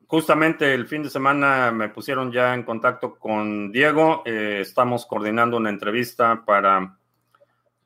[0.06, 4.22] justamente el fin de semana me pusieron ya en contacto con Diego.
[4.24, 6.96] Eh, estamos coordinando una entrevista para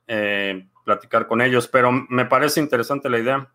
[0.07, 3.51] eh, platicar con ellos, pero me parece interesante la idea.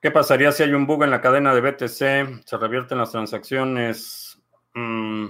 [0.00, 2.46] ¿Qué pasaría si hay un bug en la cadena de BTC?
[2.46, 4.40] ¿Se revierten las transacciones?
[4.72, 5.26] Mm.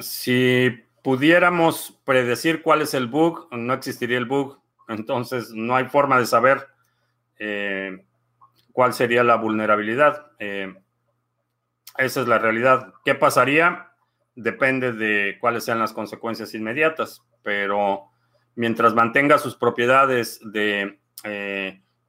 [0.00, 0.70] Si
[1.02, 4.60] pudiéramos predecir cuál es el bug, no existiría el bug.
[4.86, 6.68] Entonces no hay forma de saber
[8.72, 10.32] cuál sería la vulnerabilidad.
[10.38, 12.94] esa es la realidad.
[13.04, 13.92] ¿Qué pasaría?
[14.34, 18.10] Depende de cuáles sean las consecuencias inmediatas, pero
[18.54, 20.98] mientras mantenga sus propiedades de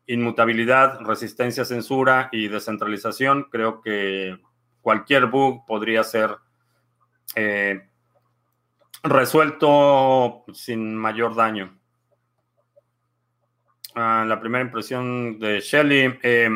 [0.06, 4.38] inmutabilidad, resistencia a censura y descentralización, creo que
[4.82, 6.38] cualquier bug podría ser
[7.36, 7.88] eh,
[9.04, 11.80] resuelto sin mayor daño.
[13.96, 16.50] Ah, la primera impresión de Shelly eh,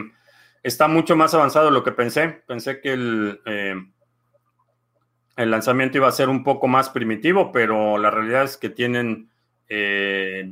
[0.63, 2.43] está mucho más avanzado de lo que pensé.
[2.47, 3.75] Pensé que el, eh,
[5.35, 9.29] el lanzamiento iba a ser un poco más primitivo, pero la realidad es que tienen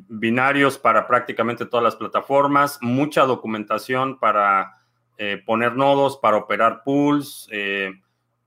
[0.07, 4.73] binarios para prácticamente todas las plataformas, mucha documentación para
[5.45, 7.47] poner nodos, para operar pools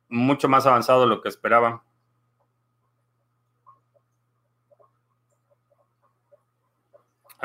[0.08, 1.84] mucho más avanzado de lo que esperaba.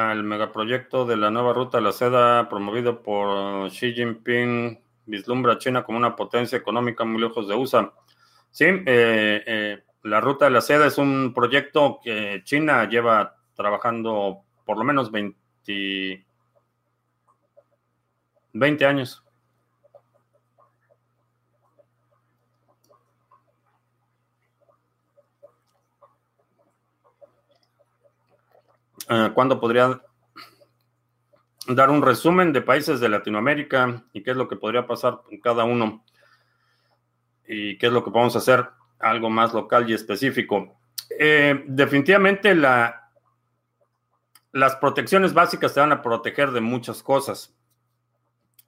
[0.09, 5.57] El megaproyecto de la nueva ruta de la seda promovido por Xi Jinping vislumbra a
[5.57, 7.93] China como una potencia económica muy lejos de USA.
[8.49, 14.43] Sí, eh, eh, la ruta de la seda es un proyecto que China lleva trabajando
[14.65, 16.25] por lo menos 20,
[18.53, 19.20] 20 años.
[29.09, 30.01] Eh, ¿Cuándo podría
[31.67, 35.39] dar un resumen de países de Latinoamérica y qué es lo que podría pasar en
[35.39, 36.03] cada uno?
[37.47, 38.67] Y qué es lo que podemos hacer
[38.99, 40.79] algo más local y específico.
[41.19, 43.09] Eh, definitivamente la,
[44.51, 47.53] las protecciones básicas te van a proteger de muchas cosas.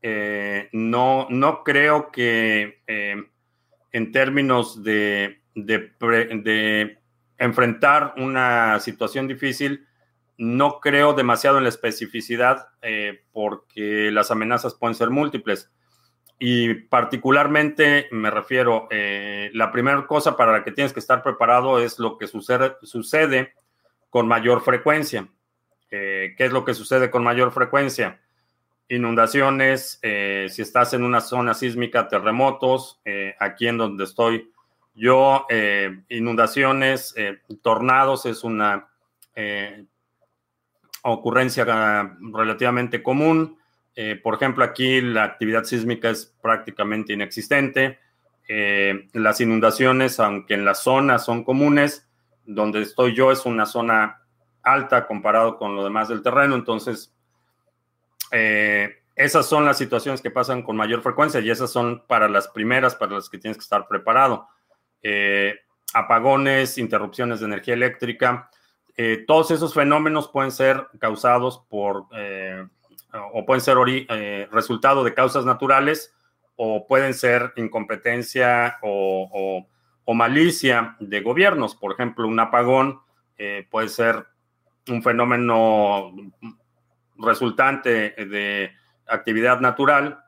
[0.01, 2.81] Eh, no, no creo que
[3.93, 5.39] en términos de,
[7.37, 9.87] enfrentar una situación difícil,
[10.37, 15.71] no creo demasiado en la especificidad eh, porque las amenazas pueden ser múltiples.
[16.39, 21.79] Y particularmente me refiero, eh, la primera cosa para la que tienes que estar preparado
[21.79, 23.53] es lo que sucede, sucede
[24.09, 25.27] con mayor frecuencia.
[25.91, 28.19] Eh, ¿Qué es lo que sucede con mayor frecuencia?
[28.89, 33.01] Inundaciones, si estás en una zona sísmica, terremotos,
[33.39, 34.51] aquí en donde estoy
[34.93, 35.47] yo,
[36.09, 37.15] inundaciones,
[37.61, 38.89] tornados es una
[41.11, 41.65] ocurrencia
[42.33, 43.57] relativamente común.
[43.95, 47.99] Eh, por ejemplo, aquí la actividad sísmica es prácticamente inexistente.
[48.47, 52.09] Eh, las inundaciones, aunque en la zona son comunes,
[52.45, 54.21] donde estoy yo es una zona
[54.63, 57.13] alta comparado con lo demás del terreno, entonces
[58.31, 62.47] eh, esas son las situaciones que pasan con mayor frecuencia y esas son para las
[62.47, 64.47] primeras, para las que tienes que estar preparado.
[65.93, 68.49] apagones, interrupciones de energía eléctrica,
[68.95, 72.67] eh, todos esos fenómenos pueden ser causados por, eh,
[73.33, 76.13] o pueden ser eh, resultado de causas naturales,
[76.55, 79.65] o pueden ser incompetencia o,
[80.13, 81.75] malicia de gobiernos.
[81.75, 83.01] Por ejemplo, un apagón
[83.71, 84.27] puede ser
[84.87, 86.13] un fenómeno
[87.17, 88.71] resultante de
[89.07, 90.23] actividad natural,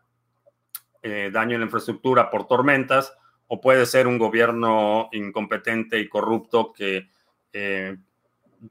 [1.04, 3.16] daño en la infraestructura por tormentas,
[3.48, 7.08] o puede ser un gobierno incompetente y corrupto que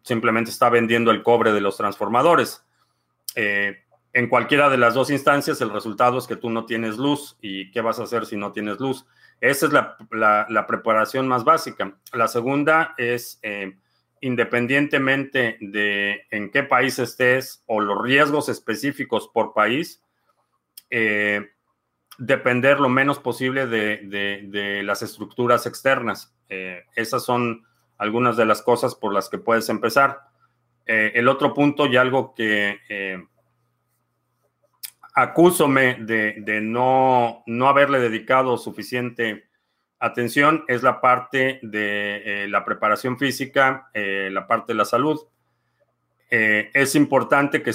[0.03, 2.65] simplemente está vendiendo el cobre de los transformadores.
[3.35, 3.79] Eh,
[4.13, 7.37] en cualquiera de las dos instancias, el resultado es que tú no tienes luz.
[7.41, 9.07] ¿Y qué vas a hacer si no tienes luz?
[9.41, 11.97] Esa es la, preparación más básica.
[12.13, 13.77] La segunda es, eh,
[14.21, 20.01] independientemente de en qué país estés o los riesgos específicos por país,
[20.91, 21.51] eh,
[22.17, 26.33] depender lo menos posible de, las estructuras externas.
[26.95, 27.65] esas son
[27.99, 30.23] algunas de las cosas por las que puedes empezar.
[30.87, 33.25] Eh, el otro punto y algo que eh,
[35.15, 39.49] acúsome de, no, no, haberle dedicado suficiente
[39.99, 45.21] atención es la parte de eh, la preparación física, la parte de la salud.
[46.29, 47.73] es importante que,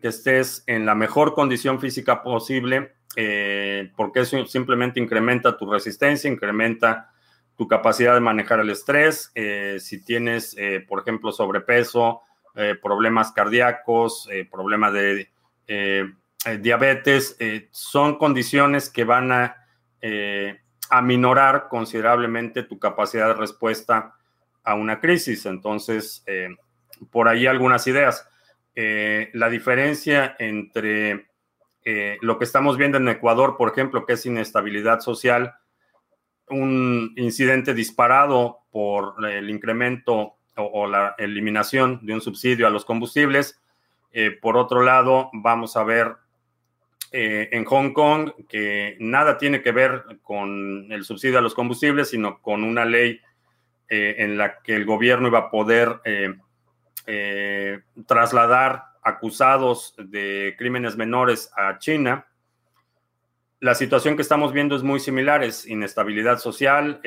[0.00, 2.92] que, estés en la mejor condición física posible
[3.96, 7.12] porque eso simplemente incrementa tu resistencia, incrementa
[7.56, 12.22] tu capacidad de manejar el estrés, eh, si tienes, eh, por ejemplo, sobrepeso,
[12.54, 15.28] eh, problemas cardíacos, problemas de
[16.60, 17.38] diabetes,
[17.70, 19.56] son condiciones que van a
[20.90, 24.16] aminorar considerablemente tu capacidad de respuesta
[24.62, 25.46] a una crisis.
[25.46, 26.24] Entonces,
[27.10, 28.28] por ahí algunas ideas.
[28.74, 31.30] la diferencia entre
[32.20, 35.54] lo que estamos viendo en Ecuador, por ejemplo, que es inestabilidad social,
[36.48, 43.60] un incidente disparado por el incremento o, la eliminación de un subsidio a los combustibles.
[44.12, 46.14] Eh, por otro lado, vamos a ver
[47.10, 52.10] eh, en Hong Kong que nada tiene que ver con el subsidio a los combustibles,
[52.10, 53.20] sino con una ley
[53.88, 56.00] eh, en la que el gobierno iba a poder
[58.06, 62.26] trasladar acusados de crímenes menores a China.
[63.62, 67.00] La situación que estamos viendo es muy similar, es inestabilidad social,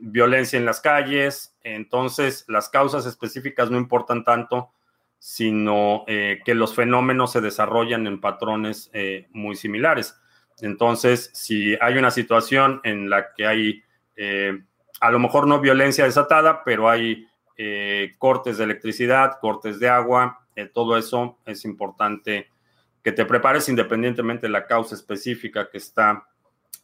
[0.00, 4.70] violencia en las calles, entonces las causas específicas no importan tanto,
[5.18, 10.14] sino eh, que los fenómenos se desarrollan en patrones eh, muy similares.
[10.60, 13.82] Entonces, si hay una situación en la que hay,
[14.16, 14.60] eh,
[15.00, 17.26] a lo mejor no violencia desatada, pero hay
[18.18, 22.50] cortes de electricidad, cortes de agua, todo eso es importante
[23.06, 26.26] que te prepares independientemente de la causa específica que está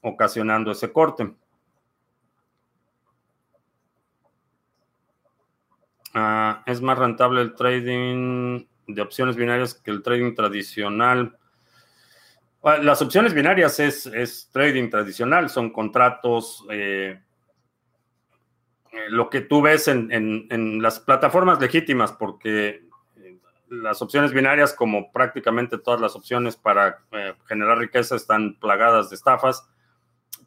[0.03, 1.35] ocasionando ese corte.
[6.15, 11.37] Ah, es más rentable el trading de opciones binarias que el trading tradicional.
[12.63, 16.65] las opciones binarias es, trading tradicional, son contratos.
[16.71, 17.21] Eh,
[18.93, 22.92] eh, lo que tú ves en, las plataformas legítimas, porque
[23.73, 27.01] las opciones binarias, como prácticamente todas las opciones para
[27.47, 29.69] generar riqueza, están plagadas de estafas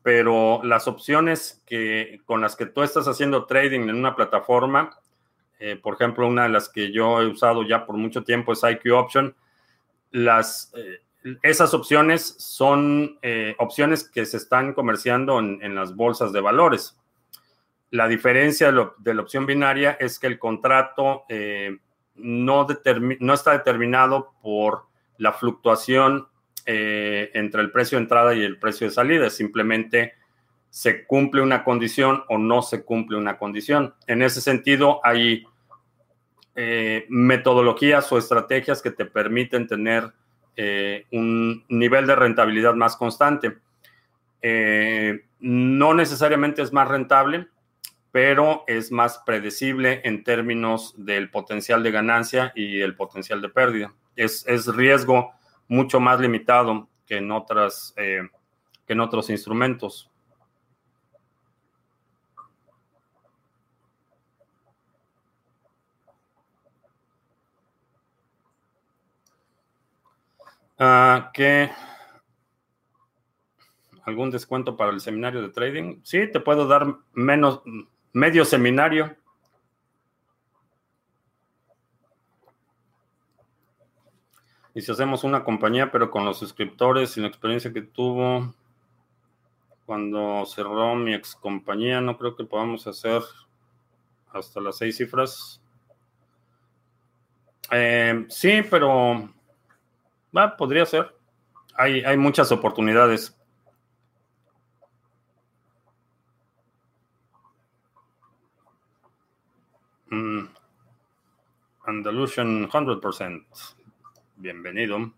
[0.03, 4.91] pero las opciones que, con las que tú estás haciendo trading en una plataforma
[5.59, 8.61] eh, por ejemplo, una de las que yo he usado ya por mucho tiempo es
[8.63, 9.35] IQ Option.
[10.11, 11.01] Las, eh,
[11.43, 16.97] esas opciones son eh, opciones que se están comerciando en, las bolsas de valores.
[17.91, 21.23] La diferencia de, la opción binaria es que el contrato
[22.15, 22.67] no,
[23.33, 24.85] está determinado por
[25.17, 26.27] la fluctuación
[26.67, 30.13] entre el precio de entrada y el precio de salida, simplemente
[30.75, 33.93] se cumple una condición o no se cumple una condición.
[34.07, 35.45] En ese sentido, hay
[36.53, 40.11] eh, metodologías o estrategias que te permiten tener
[40.57, 43.57] eh, un nivel de rentabilidad más constante.
[44.41, 47.47] Eh, no necesariamente es más rentable,
[48.15, 53.93] pero es más predecible en términos del potencial de ganancia y el potencial de pérdida.
[54.15, 55.33] Es, es riesgo
[55.67, 58.29] mucho más limitado que en, otras, que
[58.87, 60.09] en otros instrumentos.
[71.33, 71.69] ¿Qué?
[74.05, 75.99] ¿Algún descuento para el seminario de trading?
[76.03, 77.61] Sí, te puedo dar menos,
[78.15, 79.13] medio seminario.
[84.73, 88.53] Y si hacemos una compañía, pero con los suscriptores y la experiencia que tuvo
[89.85, 93.21] cuando cerró mi ex compañía, no creo que podamos hacer
[94.31, 95.61] hasta las seis cifras.
[97.69, 99.29] Eh, sí, pero
[100.57, 101.13] podría ser.
[101.75, 103.35] Hay, hay muchas oportunidades.
[110.15, 110.47] Mm.
[111.85, 113.45] Andalusian 100%.
[114.37, 115.13] Bienvenido.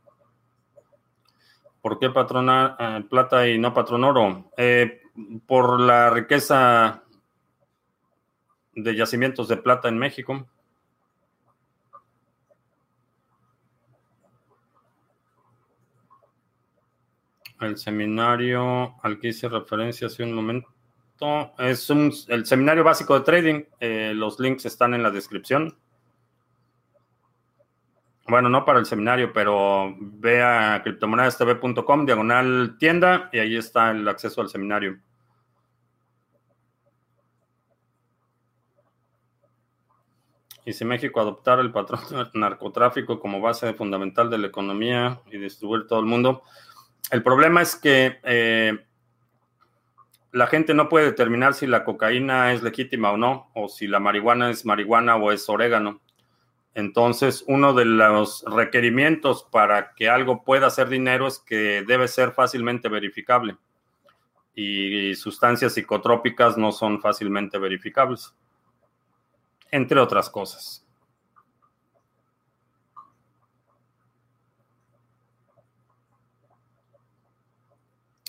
[1.81, 4.51] ¿Por qué patrona eh, plata y no patrón oro?
[4.57, 5.01] Eh,
[5.45, 7.03] por la riqueza
[8.73, 10.47] de yacimientos de plata en México.
[17.59, 20.67] el seminario al que hice referencia hace un momento.
[21.57, 23.63] Es el seminario básico de trading.
[23.79, 25.75] Eh, los links están en la descripción.
[28.29, 34.05] Bueno, no para el seminario, pero ve a criptomonedastv.com, diagonal tienda, y ahí está el
[34.07, 34.99] acceso al seminario.
[40.65, 42.01] Y si México adoptara el patrón
[42.33, 46.43] narcotráfico como base fundamental de la economía y distribuir todo el mundo,
[47.11, 48.77] el problema es que eh,
[50.33, 54.01] la gente no puede determinar si la cocaína es legítima o no, o si la
[54.01, 56.01] marihuana es marihuana o es orégano.
[56.77, 62.33] Entonces, uno de los requerimientos para que algo pueda ser dinero es que debe ser
[62.33, 63.57] fácilmente verificable.
[64.53, 68.35] Y sustancias psicotrópicas no son fácilmente verificables,
[69.71, 70.85] entre otras cosas.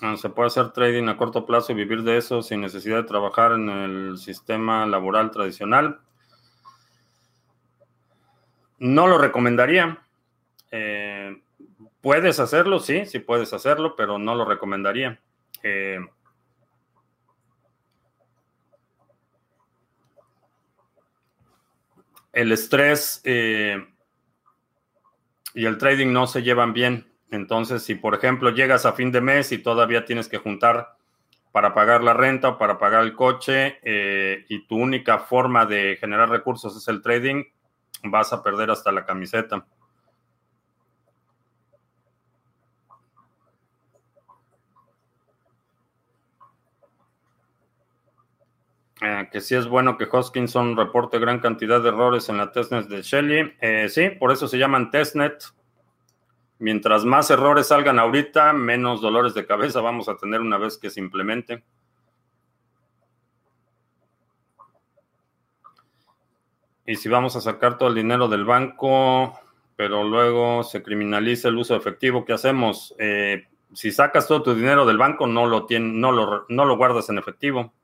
[0.01, 3.03] Ah, se puede hacer trading a corto plazo y vivir de eso sin necesidad de
[3.03, 6.01] trabajar en el sistema laboral tradicional.
[8.79, 9.99] No lo recomendaría.
[10.71, 11.41] Eh,
[12.01, 15.21] puedes hacerlo, sí, sí puedes hacerlo, pero no lo recomendaría.
[15.63, 15.99] Eh,
[22.33, 23.85] el estrés eh,
[25.55, 27.07] y el trading no se llevan bien.
[27.31, 30.97] Entonces, si por ejemplo llegas a fin de mes y todavía tienes que juntar
[31.51, 33.79] para pagar la renta o para pagar el coche
[34.49, 37.45] y tu única forma de generar recursos es el trading,
[38.05, 39.67] vas a perder hasta la camiseta.
[49.01, 52.89] Eh, que sí es bueno que Hoskinson reporte gran cantidad de errores en la testnet
[52.89, 53.55] de Shelly.
[53.61, 55.45] Eh, sí, por eso se llaman testnet.
[56.59, 60.91] Mientras más errores salgan ahorita, menos dolores de cabeza vamos a tener una vez que
[60.91, 61.63] se implemente.
[66.89, 69.39] Y si vamos a sacar todo el dinero del banco,
[69.77, 72.95] pero luego se criminaliza el uso efectivo, ¿qué hacemos?
[72.99, 77.19] Eh, si sacas todo tu dinero del banco, no lo, lo, no lo guardas en
[77.19, 77.75] efectivo.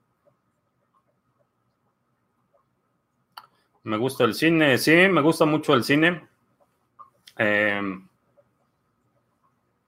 [3.82, 6.26] Me gusta el cine, sí, me gusta mucho el cine.
[7.36, 7.82] Eh,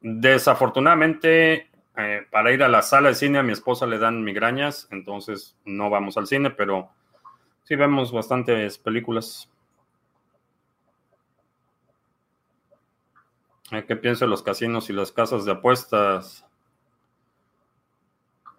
[0.02, 4.88] desafortunadamente, eh, para ir a la sala de cine a mi esposa le dan migrañas,
[4.90, 6.90] entonces no vamos al cine, pero
[7.66, 9.50] sí vemos bastantes películas.
[13.72, 16.46] Eh, ¿Qué pienso de los casinos y las casas de apuestas?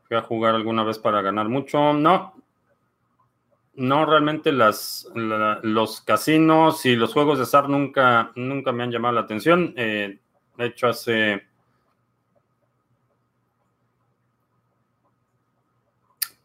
[0.03, 1.93] ¿Fui a jugar alguna vez para ganar mucho?
[1.93, 2.33] No,
[3.75, 9.15] no, realmente las, los casinos y los juegos de azar nunca, nunca me han llamado
[9.15, 9.73] la atención.
[9.77, 10.19] Eh,
[10.57, 11.47] de hecho, hace...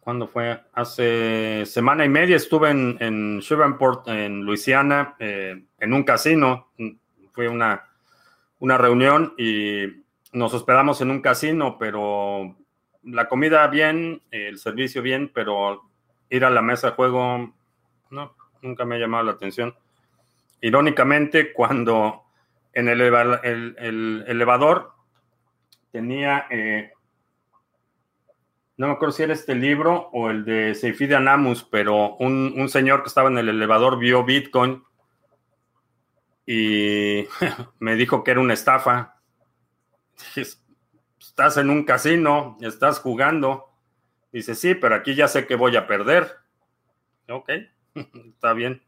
[0.02, 0.60] ¿Cuándo fue?
[0.72, 6.72] Hace semana y media estuve en, en Shivanport, en Luisiana, eh, en un casino.
[7.30, 7.84] Fue una,
[8.58, 12.56] una reunión y nos hospedamos en un casino, pero
[13.04, 15.82] la comida bien, el servicio bien, pero
[16.30, 17.54] ir a la mesa de juego,
[18.10, 19.72] no, nunca me ha llamado la atención.
[20.60, 22.24] Irónicamente, cuando
[22.72, 23.00] en el,
[24.26, 24.94] elevador
[25.92, 26.90] tenía, eh,
[28.82, 32.68] no me acuerdo si era este libro o el de Seifide Anamus, pero un, un
[32.68, 34.82] señor que estaba en el elevador vio Bitcoin
[36.44, 37.28] y
[37.78, 39.20] me dijo que era una estafa.
[40.34, 43.70] Estás en un casino, estás jugando.
[44.32, 46.38] Dice, sí, pero aquí ya sé que voy a perder.
[47.28, 47.50] Ok,
[47.94, 48.82] está bien.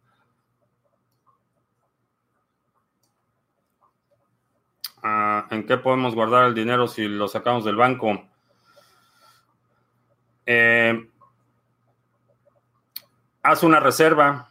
[5.04, 8.33] Ah, ¿En qué podemos guardar el dinero si lo sacamos del banco?
[10.46, 11.08] Eh,
[13.42, 14.50] haz una reserva.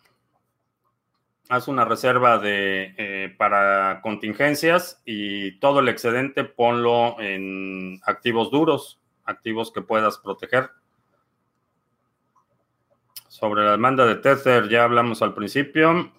[1.50, 9.00] Haz una reserva de, eh, para contingencias y todo el excedente ponlo en activos duros,
[9.26, 10.72] activos que puedas proteger.
[13.28, 16.12] Sobre la demanda de Tether ya hablamos al principio.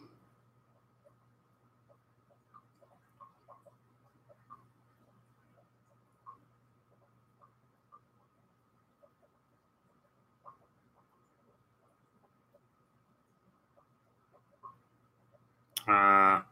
[15.87, 16.47] Ah,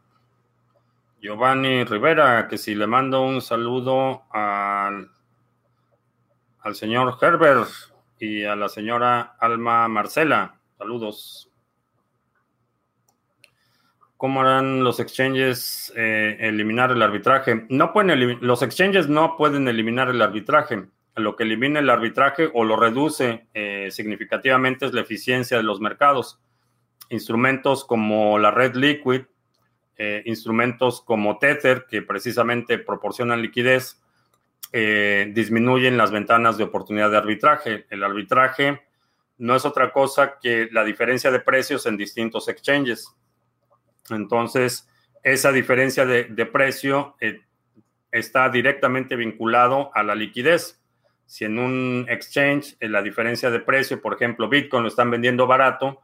[1.21, 5.09] Giovanni Rivera, que si le mando un saludo al,
[6.59, 7.69] al señor Herbert
[8.19, 10.55] y a la señora Alma Marcela.
[10.77, 11.49] Saludos.
[14.17, 17.65] ¿Cómo harán los exchanges eh, eliminar el arbitraje?
[17.69, 20.85] No pueden los exchanges no pueden eliminar el arbitraje.
[21.15, 25.81] Lo que elimina el arbitraje o lo reduce eh, significativamente es la eficiencia de los
[25.81, 26.39] mercados.
[27.13, 29.21] Instrumentos como la red liquid,
[29.97, 34.01] eh, instrumentos como Tether, que precisamente proporcionan liquidez,
[34.71, 37.85] eh, disminuyen las ventanas de oportunidad de arbitraje.
[37.91, 38.81] El arbitraje
[39.37, 43.13] no es otra cosa que la diferencia de precios en distintos exchanges.
[44.09, 44.89] Entonces,
[45.21, 47.41] esa diferencia de, precio eh,
[48.11, 50.81] está directamente vinculado a la liquidez.
[51.27, 55.45] Si en un exchange en la diferencia de precio, por ejemplo, Bitcoin lo están vendiendo
[55.45, 56.01] barato,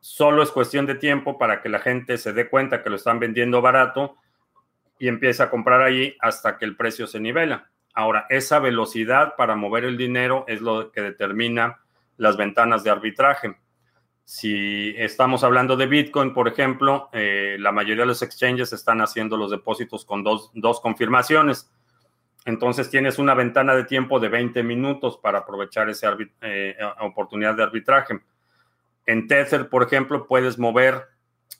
[0.00, 3.20] solo es cuestión de tiempo para que la gente se dé cuenta que lo están
[3.20, 4.16] vendiendo barato
[4.98, 7.70] y empieza a comprar ahí hasta que el precio se nivela.
[7.94, 11.80] Ahora, esa velocidad para mover el dinero es lo que determina
[12.16, 13.56] las ventanas de arbitraje.
[14.24, 19.36] Si estamos hablando de Bitcoin, por ejemplo, eh, la mayoría de los exchanges están haciendo
[19.36, 21.68] los depósitos con dos, confirmaciones.
[22.44, 27.64] Entonces tienes una ventana de tiempo de 20 minutos para aprovechar esa eh, oportunidad de
[27.64, 28.20] arbitraje.
[29.06, 31.06] En Tether, por ejemplo, puedes mover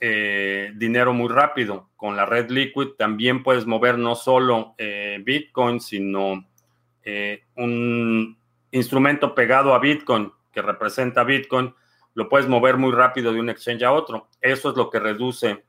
[0.01, 1.91] eh, dinero muy rápido.
[1.97, 6.47] Con la red Liquid también puedes mover no solo eh, Bitcoin, sino
[7.03, 8.39] eh, un
[8.71, 11.75] instrumento pegado a Bitcoin que representa Bitcoin.
[12.15, 14.29] Lo puedes mover muy rápido de un exchange a otro.
[14.41, 15.65] Eso es lo que reduce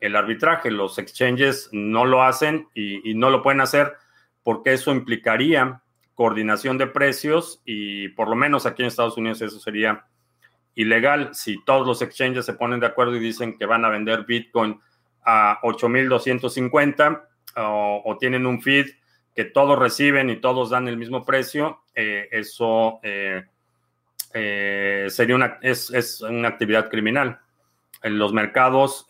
[0.00, 0.70] el arbitraje.
[0.70, 3.94] Los exchanges no lo hacen y, no lo pueden hacer
[4.42, 5.82] porque eso implicaría
[6.14, 10.06] coordinación de precios y por lo menos aquí en Estados Unidos eso sería
[10.76, 11.34] ilegal.
[11.34, 14.80] Si todos los exchanges se ponen de acuerdo y dicen que van a vender Bitcoin
[15.24, 17.22] a 8.250
[17.56, 18.86] o, o tienen un feed
[19.36, 23.44] que todos reciben y todos dan el mismo precio, eh, eso eh,
[24.32, 27.38] eh, sería una, es, una actividad criminal.
[28.02, 29.04] En los mercados,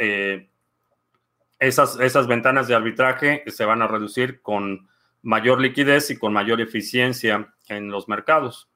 [1.59, 4.89] esas, esas ventanas de arbitraje se van a reducir con
[5.23, 8.69] mayor liquidez y con mayor eficiencia en los mercados.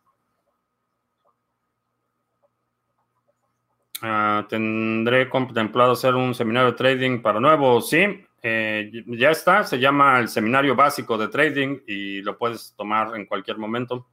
[4.03, 7.91] Ah, ¿Tendré contemplado hacer un seminario de trading para nuevos?
[7.91, 7.99] Sí,
[8.43, 13.27] eh, ya está, se llama el seminario básico de trading y lo puedes tomar en
[13.27, 14.07] cualquier momento.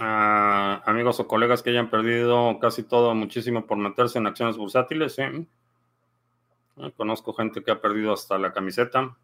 [0.00, 5.16] Ah, amigos o colegas que hayan perdido casi todo, muchísimo por meterse en acciones bursátiles.
[5.16, 5.22] ¿sí?
[6.76, 9.16] Ah, conozco gente que ha perdido hasta la camiseta.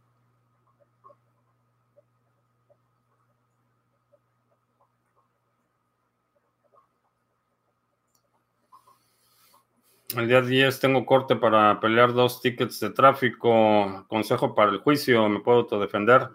[10.16, 14.04] El día 10 tengo corte para pelear dos tickets de tráfico.
[14.08, 16.28] Consejo para el juicio, ¿me puedo autodefender?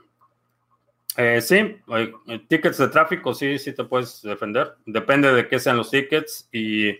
[1.15, 4.75] Eh, sí, eh, tickets de tráfico, sí, sí te puedes defender.
[4.85, 6.97] Depende de qué sean los tickets y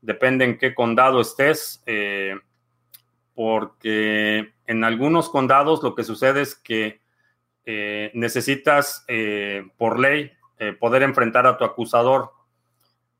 [0.00, 1.82] depende en qué condado estés.
[1.86, 2.36] Eh,
[3.34, 7.00] porque en algunos condados lo que sucede es que
[7.64, 9.06] eh, necesitas
[9.76, 10.32] por ley
[10.80, 12.32] poder enfrentar a tu acusador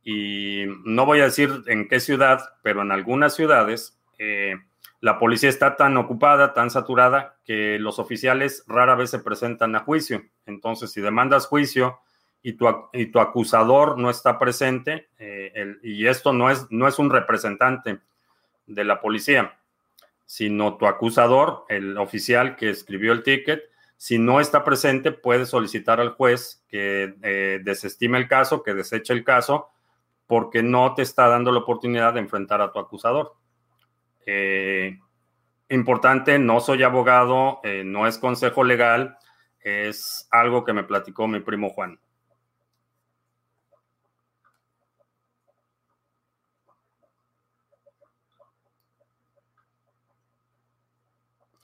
[0.05, 4.57] y no voy a decir en qué ciudad, pero en algunas ciudades eh,
[5.01, 9.81] la policía está tan ocupada, tan saturada, que los oficiales rara vez se presentan a
[9.81, 10.23] juicio.
[10.47, 12.01] Entonces, si demandas juicio
[12.43, 16.99] y tu, y tu acusador no está presente, eh, y esto no es, no es
[16.99, 18.01] un representante
[18.67, 19.57] de la policía,
[20.27, 23.63] sino tu acusador, el oficial que escribió el ticket,
[23.97, 29.13] si no está presente, puede solicitar al juez que eh, desestime el caso, que deseche
[29.13, 29.71] el caso
[30.29, 33.35] porque no te está dando la oportunidad de enfrentar a tu acusador.
[34.27, 34.99] Eh,
[35.71, 39.17] importante, no soy abogado, eh, no es consejo legal,
[39.61, 41.99] es algo que me platicó mi primo Juan.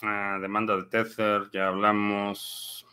[0.02, 2.83] Ah, demanda de Tether, ya hablamos.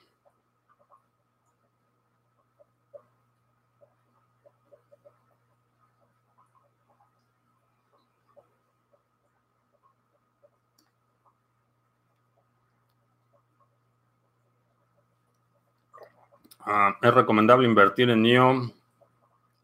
[16.66, 18.72] Ah, es recomendable invertir en NIO,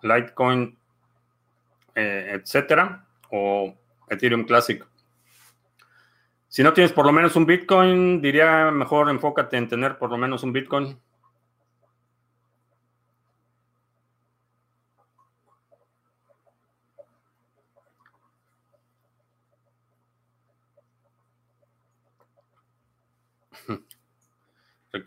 [0.02, 0.78] Litecoin,
[1.96, 3.74] eh, etcétera, o
[4.10, 4.86] Ethereum Classic.
[6.48, 10.18] Si no tienes por lo menos un Bitcoin, diría mejor enfócate en tener por lo
[10.18, 10.98] menos un Bitcoin.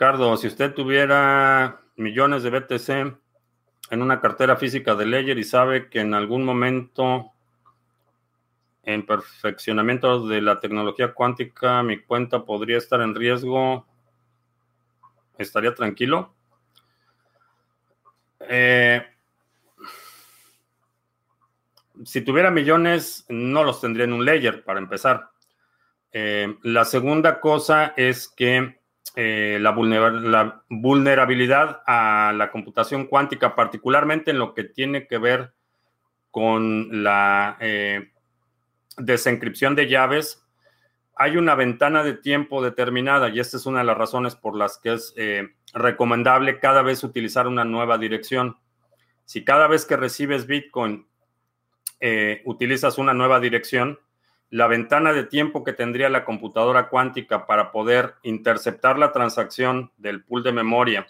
[0.00, 2.88] Ricardo, si usted tuviera millones de BTC
[3.90, 7.32] en una cartera física de Ledger y sabe que en algún momento
[8.82, 13.86] en perfeccionamiento de la tecnología cuántica mi cuenta podría estar en riesgo,
[15.36, 16.32] ¿estaría tranquilo?
[18.48, 19.04] Eh,
[22.06, 25.28] si tuviera millones, no los tendría en un Ledger, para empezar.
[26.10, 28.79] Eh, la segunda cosa es que
[29.16, 29.72] eh, la,
[30.68, 35.52] vulnerabilidad a la computación cuántica, particularmente en lo que tiene que ver
[36.30, 38.12] con la eh,
[38.96, 40.46] desencripción de llaves,
[41.16, 44.78] hay una ventana de tiempo determinada y esta es una de las razones por las
[44.78, 48.58] que es eh, recomendable cada vez utilizar una nueva dirección.
[49.24, 51.06] Si cada vez que recibes Bitcoin
[52.46, 53.98] utilizas una nueva dirección,
[54.50, 60.24] la ventana de tiempo que tendría la computadora cuántica para poder interceptar la transacción del
[60.24, 61.06] pool de memoria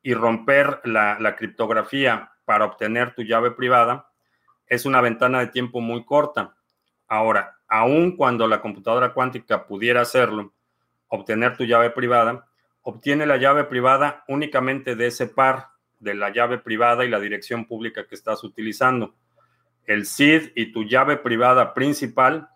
[0.00, 4.08] y romper la, criptografía para obtener tu llave privada
[4.68, 6.54] es una ventana de tiempo muy corta.
[7.08, 10.52] Ahora, aun cuando la computadora cuántica pudiera hacerlo,
[11.08, 12.46] obtener tu llave privada,
[12.82, 17.64] obtiene la llave privada únicamente de ese par de la llave privada y la dirección
[17.66, 19.14] pública que estás utilizando.
[19.86, 22.48] El SID y tu llave privada principal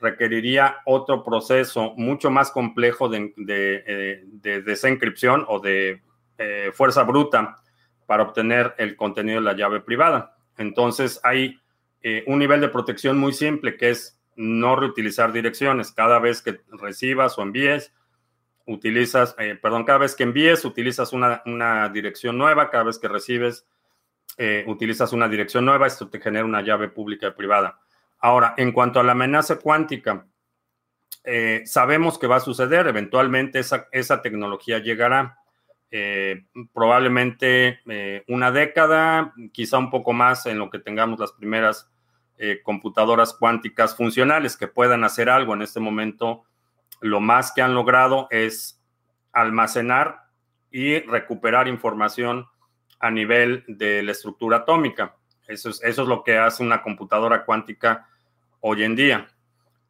[0.00, 6.02] requeriría otro proceso mucho más complejo de, de, eh, desencripción o de
[6.38, 7.58] eh, fuerza bruta
[8.06, 10.36] para obtener el contenido de la llave privada.
[10.56, 11.60] Entonces hay
[12.02, 15.92] eh, un nivel de protección muy simple que es no reutilizar direcciones.
[15.92, 17.92] Cada vez que recibas o envíes,
[18.66, 23.66] utilizas, perdón, cada vez que envíes, utilizas una, una, dirección nueva, cada vez que recibes,
[24.42, 27.78] eh, utilizas una dirección nueva, esto te genera una llave pública y privada.
[28.20, 30.26] Ahora, en cuanto a la amenaza cuántica,
[31.24, 35.36] eh, sabemos que va a suceder, eventualmente esa, esa tecnología llegará.
[36.72, 37.80] probablemente
[38.28, 41.90] una década, quizá un poco más en lo que tengamos las primeras
[42.62, 45.52] computadoras cuánticas funcionales que puedan hacer algo.
[45.52, 46.44] En este momento
[47.00, 48.80] lo más que han logrado es
[49.32, 50.28] almacenar
[50.70, 52.46] y recuperar información
[53.00, 55.16] a nivel de la estructura atómica.
[55.48, 58.06] Eso es, eso es lo que hace una computadora cuántica
[58.60, 59.28] hoy en día.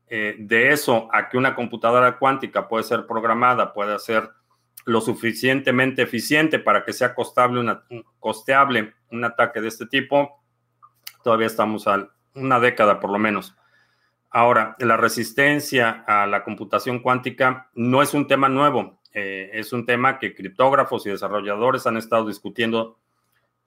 [0.08, 4.30] Eh, de eso a que una computadora cuántica puede ser programada, puede ser
[4.84, 7.84] lo suficientemente eficiente para que sea costable una,
[8.18, 10.42] costeable un ataque de este tipo,
[11.22, 13.56] todavía estamos a una década por lo menos.
[14.30, 19.86] Ahora, la resistencia a la computación cuántica no es un tema nuevo, eh, es un
[19.86, 22.98] tema que criptógrafos y desarrolladores han estado discutiendo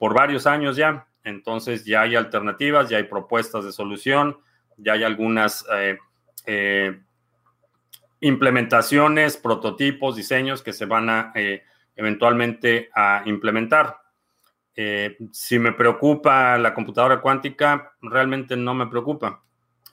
[0.04, 1.06] por varios años ya.
[1.22, 4.36] Entonces ya hay alternativas, ya hay propuestas de solución,
[4.76, 5.96] ya hay algunas eh,
[6.44, 7.00] eh,
[8.20, 11.32] implementaciones, prototipos, diseños que se van a
[11.96, 13.96] eventualmente a implementar.
[15.32, 19.42] si me preocupa la computadora cuántica, realmente no me preocupa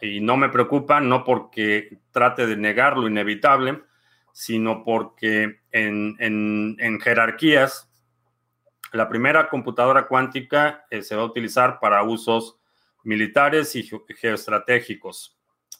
[0.01, 3.82] y no me preocupa no porque trate de negar lo inevitable,
[4.34, 7.91] sino porque en, jerarquías,
[8.92, 12.58] la primera computadora cuántica eh, se va a utilizar para usos
[13.04, 15.38] militares y geoestratégicos,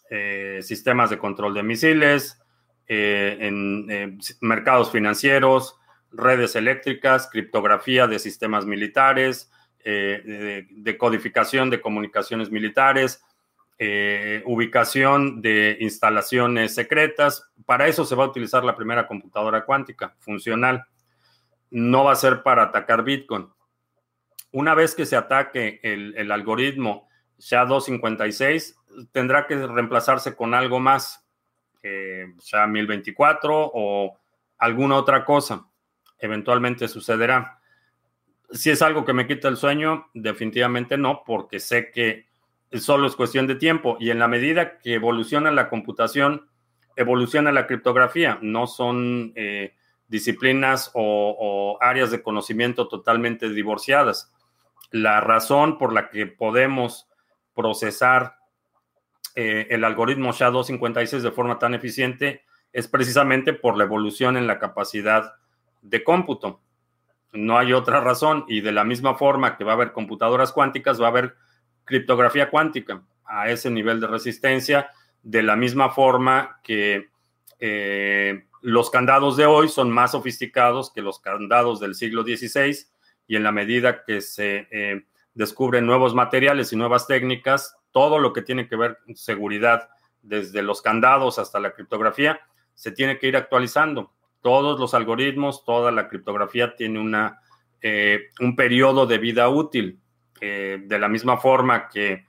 [0.10, 2.40] eh, sistemas de control de misiles,
[2.88, 5.78] eh, en mercados financieros,
[6.12, 9.50] redes eléctricas, criptografía de sistemas militares,
[9.84, 13.24] de codificación de comunicaciones militares,
[14.46, 17.50] ubicación de instalaciones secretas.
[17.66, 20.86] Para eso se va a utilizar la primera computadora cuántica funcional.
[21.72, 23.50] No va a ser para atacar Bitcoin.
[24.52, 27.08] Una vez que se ataque el, algoritmo
[27.40, 28.76] SHA-256,
[29.12, 31.26] tendrá que reemplazarse con algo más,
[31.82, 34.18] eh, SHA-1024 o
[34.58, 35.68] alguna otra cosa.
[36.20, 37.60] Eventualmente sucederá.
[38.52, 42.28] Si es algo que me quita el sueño, definitivamente no, porque sé que
[42.80, 43.96] solo es cuestión de tiempo.
[44.00, 46.50] Y en la medida que evoluciona la computación,
[46.96, 48.38] evoluciona la criptografía.
[48.42, 49.76] No son eh,
[50.12, 54.30] disciplinas o, áreas de conocimiento totalmente divorciadas.
[54.92, 57.08] La razón por la que podemos
[57.56, 58.36] procesar
[59.36, 62.44] eh, el algoritmo SHA-256 de forma tan eficiente
[62.74, 65.36] es precisamente por la evolución en la capacidad
[65.82, 66.60] de cómputo.
[67.32, 68.44] No hay otra razón.
[68.50, 71.36] Y de la misma forma que va a haber computadoras cuánticas, va a haber
[71.86, 74.90] criptografía cuántica a ese nivel de resistencia,
[75.24, 77.11] de la misma forma que
[77.64, 82.76] eh, los candados de hoy son más sofisticados que los candados del siglo XVI
[83.28, 85.06] y en la medida que se eh,
[85.36, 89.90] descubren nuevos materiales y nuevas técnicas, todo lo que tiene que ver con seguridad,
[90.24, 92.40] desde los candados hasta la criptografía,
[92.74, 94.12] se tiene que ir actualizando.
[94.42, 97.42] Todos los algoritmos, toda la criptografía tiene una,
[97.82, 100.00] eh, un periodo de vida útil
[100.40, 102.26] de la misma forma que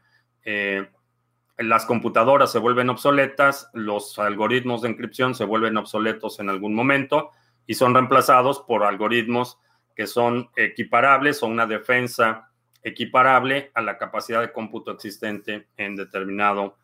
[1.59, 7.31] las computadoras se vuelven obsoletas, los algoritmos de encripción se vuelven obsoletos en algún momento
[7.67, 9.59] y son reemplazados por algoritmos
[9.95, 12.51] que son equiparables o una defensa
[12.83, 16.77] equiparable a la capacidad de cómputo existente en determinado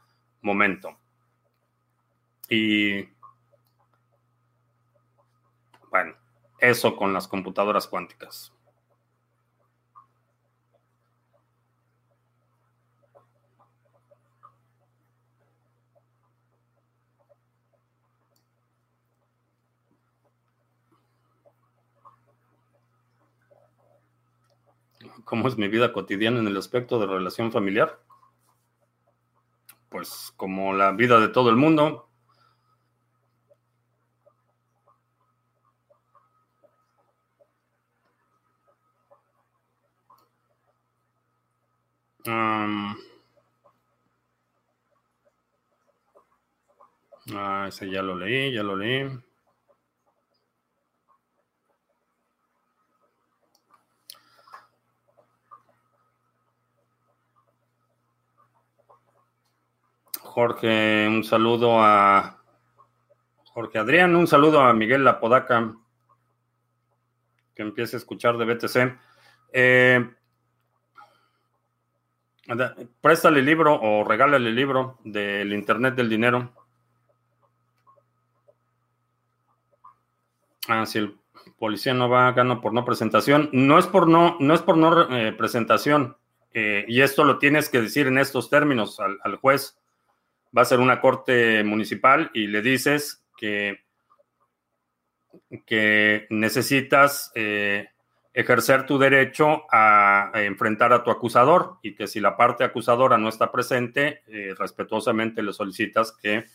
[0.42, 0.96] momento.
[2.48, 3.04] Y
[5.90, 6.14] bueno,
[6.60, 8.52] eso con las computadoras cuánticas.
[25.28, 28.00] ¿Cómo es mi vida cotidiana en el aspecto de relación familiar?
[29.90, 32.08] Pues como la vida de todo el mundo.
[47.34, 49.27] ah, ese ya lo leí, ya lo leí.
[60.39, 62.41] Jorge, un saludo a
[63.47, 65.74] Jorge Adrián, un saludo a Miguel Lapodaca,
[67.57, 68.97] que empiece a escuchar de BTC.
[69.53, 70.09] Eh,
[73.01, 76.53] préstale el libro o regálale el libro del Internet del Dinero.
[80.68, 81.18] Ah, si el
[81.59, 83.51] policía no va, gana por no presentación.
[83.53, 86.16] No es por no, no es por no eh, presentación.
[86.55, 89.76] Eh, y esto lo tienes que decir en estos términos al, juez.
[90.57, 93.84] Va a ser una corte municipal y le dices que,
[95.66, 97.88] que necesitas eh,
[98.32, 103.28] ejercer tu derecho a, enfrentar a tu acusador y que si la parte acusadora no
[103.28, 104.22] está presente,
[104.59, 106.46] respetuosamente le solicitas que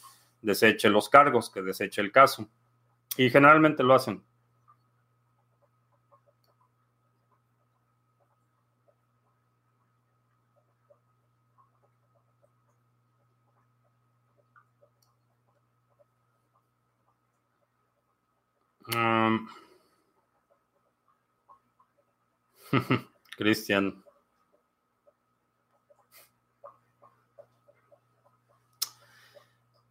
[0.43, 2.49] deseche los cargos, que deseche el caso.
[3.17, 4.23] Y generalmente lo hacen.
[18.93, 19.47] Um,
[23.37, 24.03] Cristian.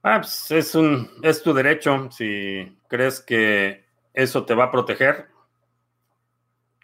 [0.03, 2.11] Ah, pues es un, es tu derecho.
[2.11, 5.29] Si crees que eso te va a proteger,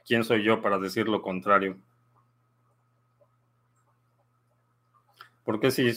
[0.07, 1.77] ¿quién soy yo para decir lo contrario?
[5.45, 5.93] Porque si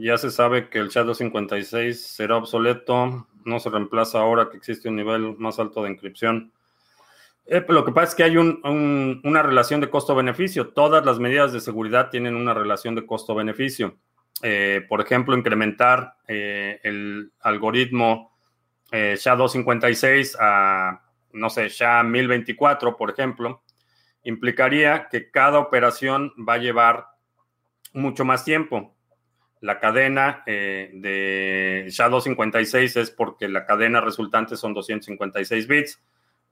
[0.00, 4.88] ya se sabe que el Shadow 56 será obsoleto, no se reemplaza ahora que existe
[4.88, 6.52] un nivel más alto de encripción?
[7.46, 10.68] Eh, pues lo que pasa es que hay una relación de costo-beneficio.
[10.68, 13.98] Todas las medidas de seguridad tienen una relación de costo-beneficio.
[14.42, 18.36] Eh, por ejemplo, incrementar eh, el algoritmo
[18.90, 23.62] eh, SHA-256 a, no sé, SHA-1024, por ejemplo,
[24.24, 27.06] implicaría que cada operación va a llevar
[27.92, 28.94] mucho más tiempo.
[29.60, 36.02] La cadena de SHA-256 es porque la cadena resultante son 256 bits.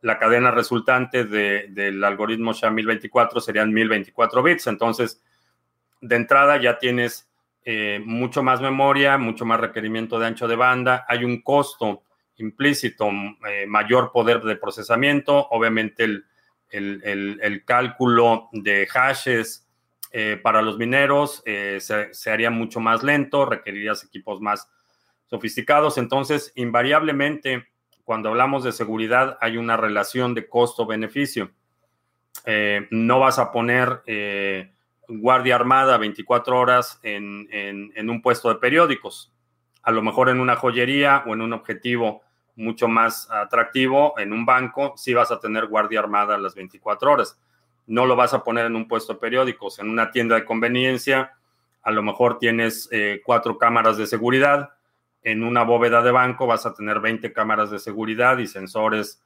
[0.02, 4.66] La cadena resultante del algoritmo SHA-1024 serían 1024 bits.
[4.66, 5.22] Entonces,
[6.00, 7.32] de entrada ya tienes
[7.64, 12.02] eh, mucho más memoria, mucho más requerimiento de ancho de banda, hay un costo
[12.38, 13.08] implícito,
[13.48, 16.04] eh, mayor poder de procesamiento, obviamente
[16.70, 19.68] el, cálculo de hashes
[20.10, 24.68] eh, para los mineros se, haría mucho más lento, requerirías equipos más
[25.26, 27.68] sofisticados, entonces invariablemente
[28.04, 31.50] cuando hablamos de seguridad hay una relación de costo-beneficio.
[32.90, 34.02] no vas a poner
[35.20, 37.48] guardia armada 24 horas en,
[38.08, 39.32] un puesto de periódicos.
[39.82, 42.22] A lo mejor en una joyería o en un objetivo
[42.54, 47.38] mucho más atractivo, en un banco, sí vas a tener guardia armada las 24 horas.
[47.86, 49.78] No lo vas a poner en un puesto de periódicos.
[49.78, 51.32] En una tienda de conveniencia,
[51.82, 54.70] a lo mejor tienes eh, cuatro cámaras de seguridad.
[55.22, 59.22] En una bóveda de banco vas a tener 20 cámaras de seguridad y sensores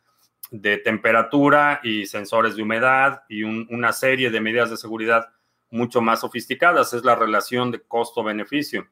[0.51, 5.28] de temperatura y sensores de humedad y una serie de medidas de seguridad
[5.70, 8.86] mucho más sofisticadas, es la relación de costo-beneficio.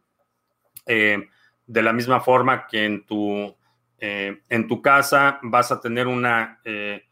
[0.86, 1.28] Eh,
[1.66, 3.56] de la misma forma que en tu,
[3.98, 7.06] eh, en tu casa vas a tener una, eh,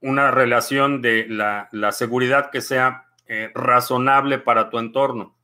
[0.00, 3.04] una relación de la, seguridad que sea
[3.54, 5.34] razonable para tu entorno.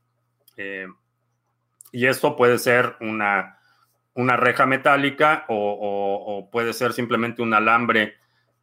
[1.93, 3.59] Y esto puede ser una,
[4.15, 8.15] una reja metálica o puede ser simplemente un alambre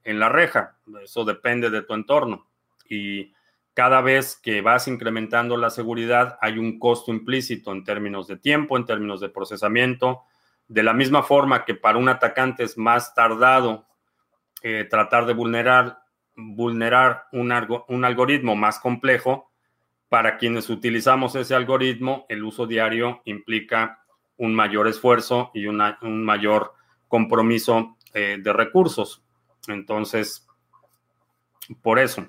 [0.04, 0.76] en la reja.
[1.02, 2.46] Eso depende de tu entorno.
[2.88, 3.32] Y
[3.74, 8.76] cada vez que vas incrementando la seguridad, hay un costo implícito en términos de tiempo,
[8.76, 10.22] en términos de procesamiento.
[10.68, 13.86] De la misma forma que para un atacante es más tardado
[14.62, 16.02] eh, tratar de vulnerar,
[16.34, 17.52] vulnerar un,
[17.88, 19.49] un algoritmo más complejo,
[20.10, 24.02] para quienes utilizamos ese algoritmo, el uso diario implica
[24.36, 26.74] un mayor esfuerzo y un mayor
[27.06, 29.22] compromiso eh, de recursos.
[29.68, 30.48] Entonces,
[31.80, 32.26] por eso.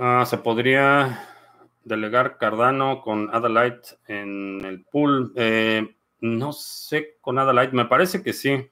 [0.00, 1.26] Ah, se podría
[1.82, 5.32] delegar Cardano con Adalite en el pool.
[5.34, 8.70] Eh, no sé con Adalite, me parece que sí.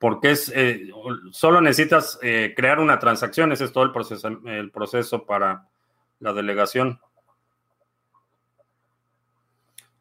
[0.00, 0.90] Porque es eh,
[1.30, 5.68] solo necesitas eh, crear una transacción, ese es todo el proceso, el proceso para
[6.18, 7.00] la delegación.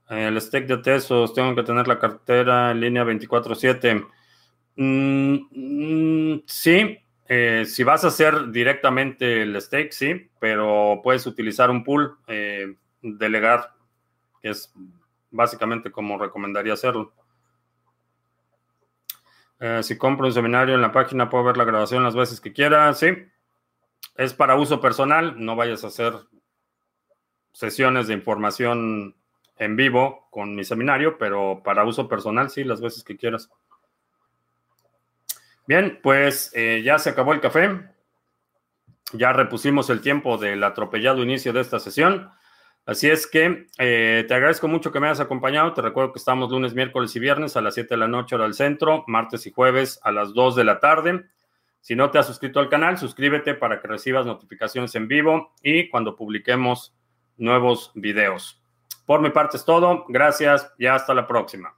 [0.10, 4.08] El stake de Tesos, tengo que tener la cartera en línea 24/7.
[4.78, 6.98] Mm, mm, sí,
[7.34, 12.76] eh, si vas a hacer directamente el stake, sí, pero puedes utilizar un pool, eh,
[13.02, 13.72] delegar,
[14.42, 14.74] que es
[15.30, 17.14] básicamente como recomendaría hacerlo.
[19.62, 22.52] Eh, si compro un seminario en la página, puedo ver la grabación las veces que
[22.52, 22.94] quiera.
[22.94, 23.14] Sí.
[24.18, 25.36] Es para uso personal.
[25.38, 26.14] No vayas a hacer
[27.54, 29.16] sesiones de información
[29.56, 33.50] en vivo con mi seminario, pero para uso personal, sí, las veces que quieras.
[35.72, 37.70] Bien, pues eh, ya se acabó el café.
[39.14, 42.30] Ya repusimos el tiempo del atropellado inicio de esta sesión.
[42.86, 45.74] Así es que eh, te agradezco mucho que me hayas acompañado.
[45.74, 48.44] Te recuerdo que estamos lunes, miércoles y viernes a las 7 de la noche hora
[48.44, 51.24] del centro, martes y jueves a las 2 de la tarde.
[51.80, 55.88] Si no te has suscrito al canal, suscríbete para que recibas notificaciones en vivo y
[55.88, 56.94] cuando publiquemos
[57.38, 58.62] nuevos videos.
[59.06, 60.04] Por mi parte es todo.
[60.10, 61.74] Gracias y hasta la próxima.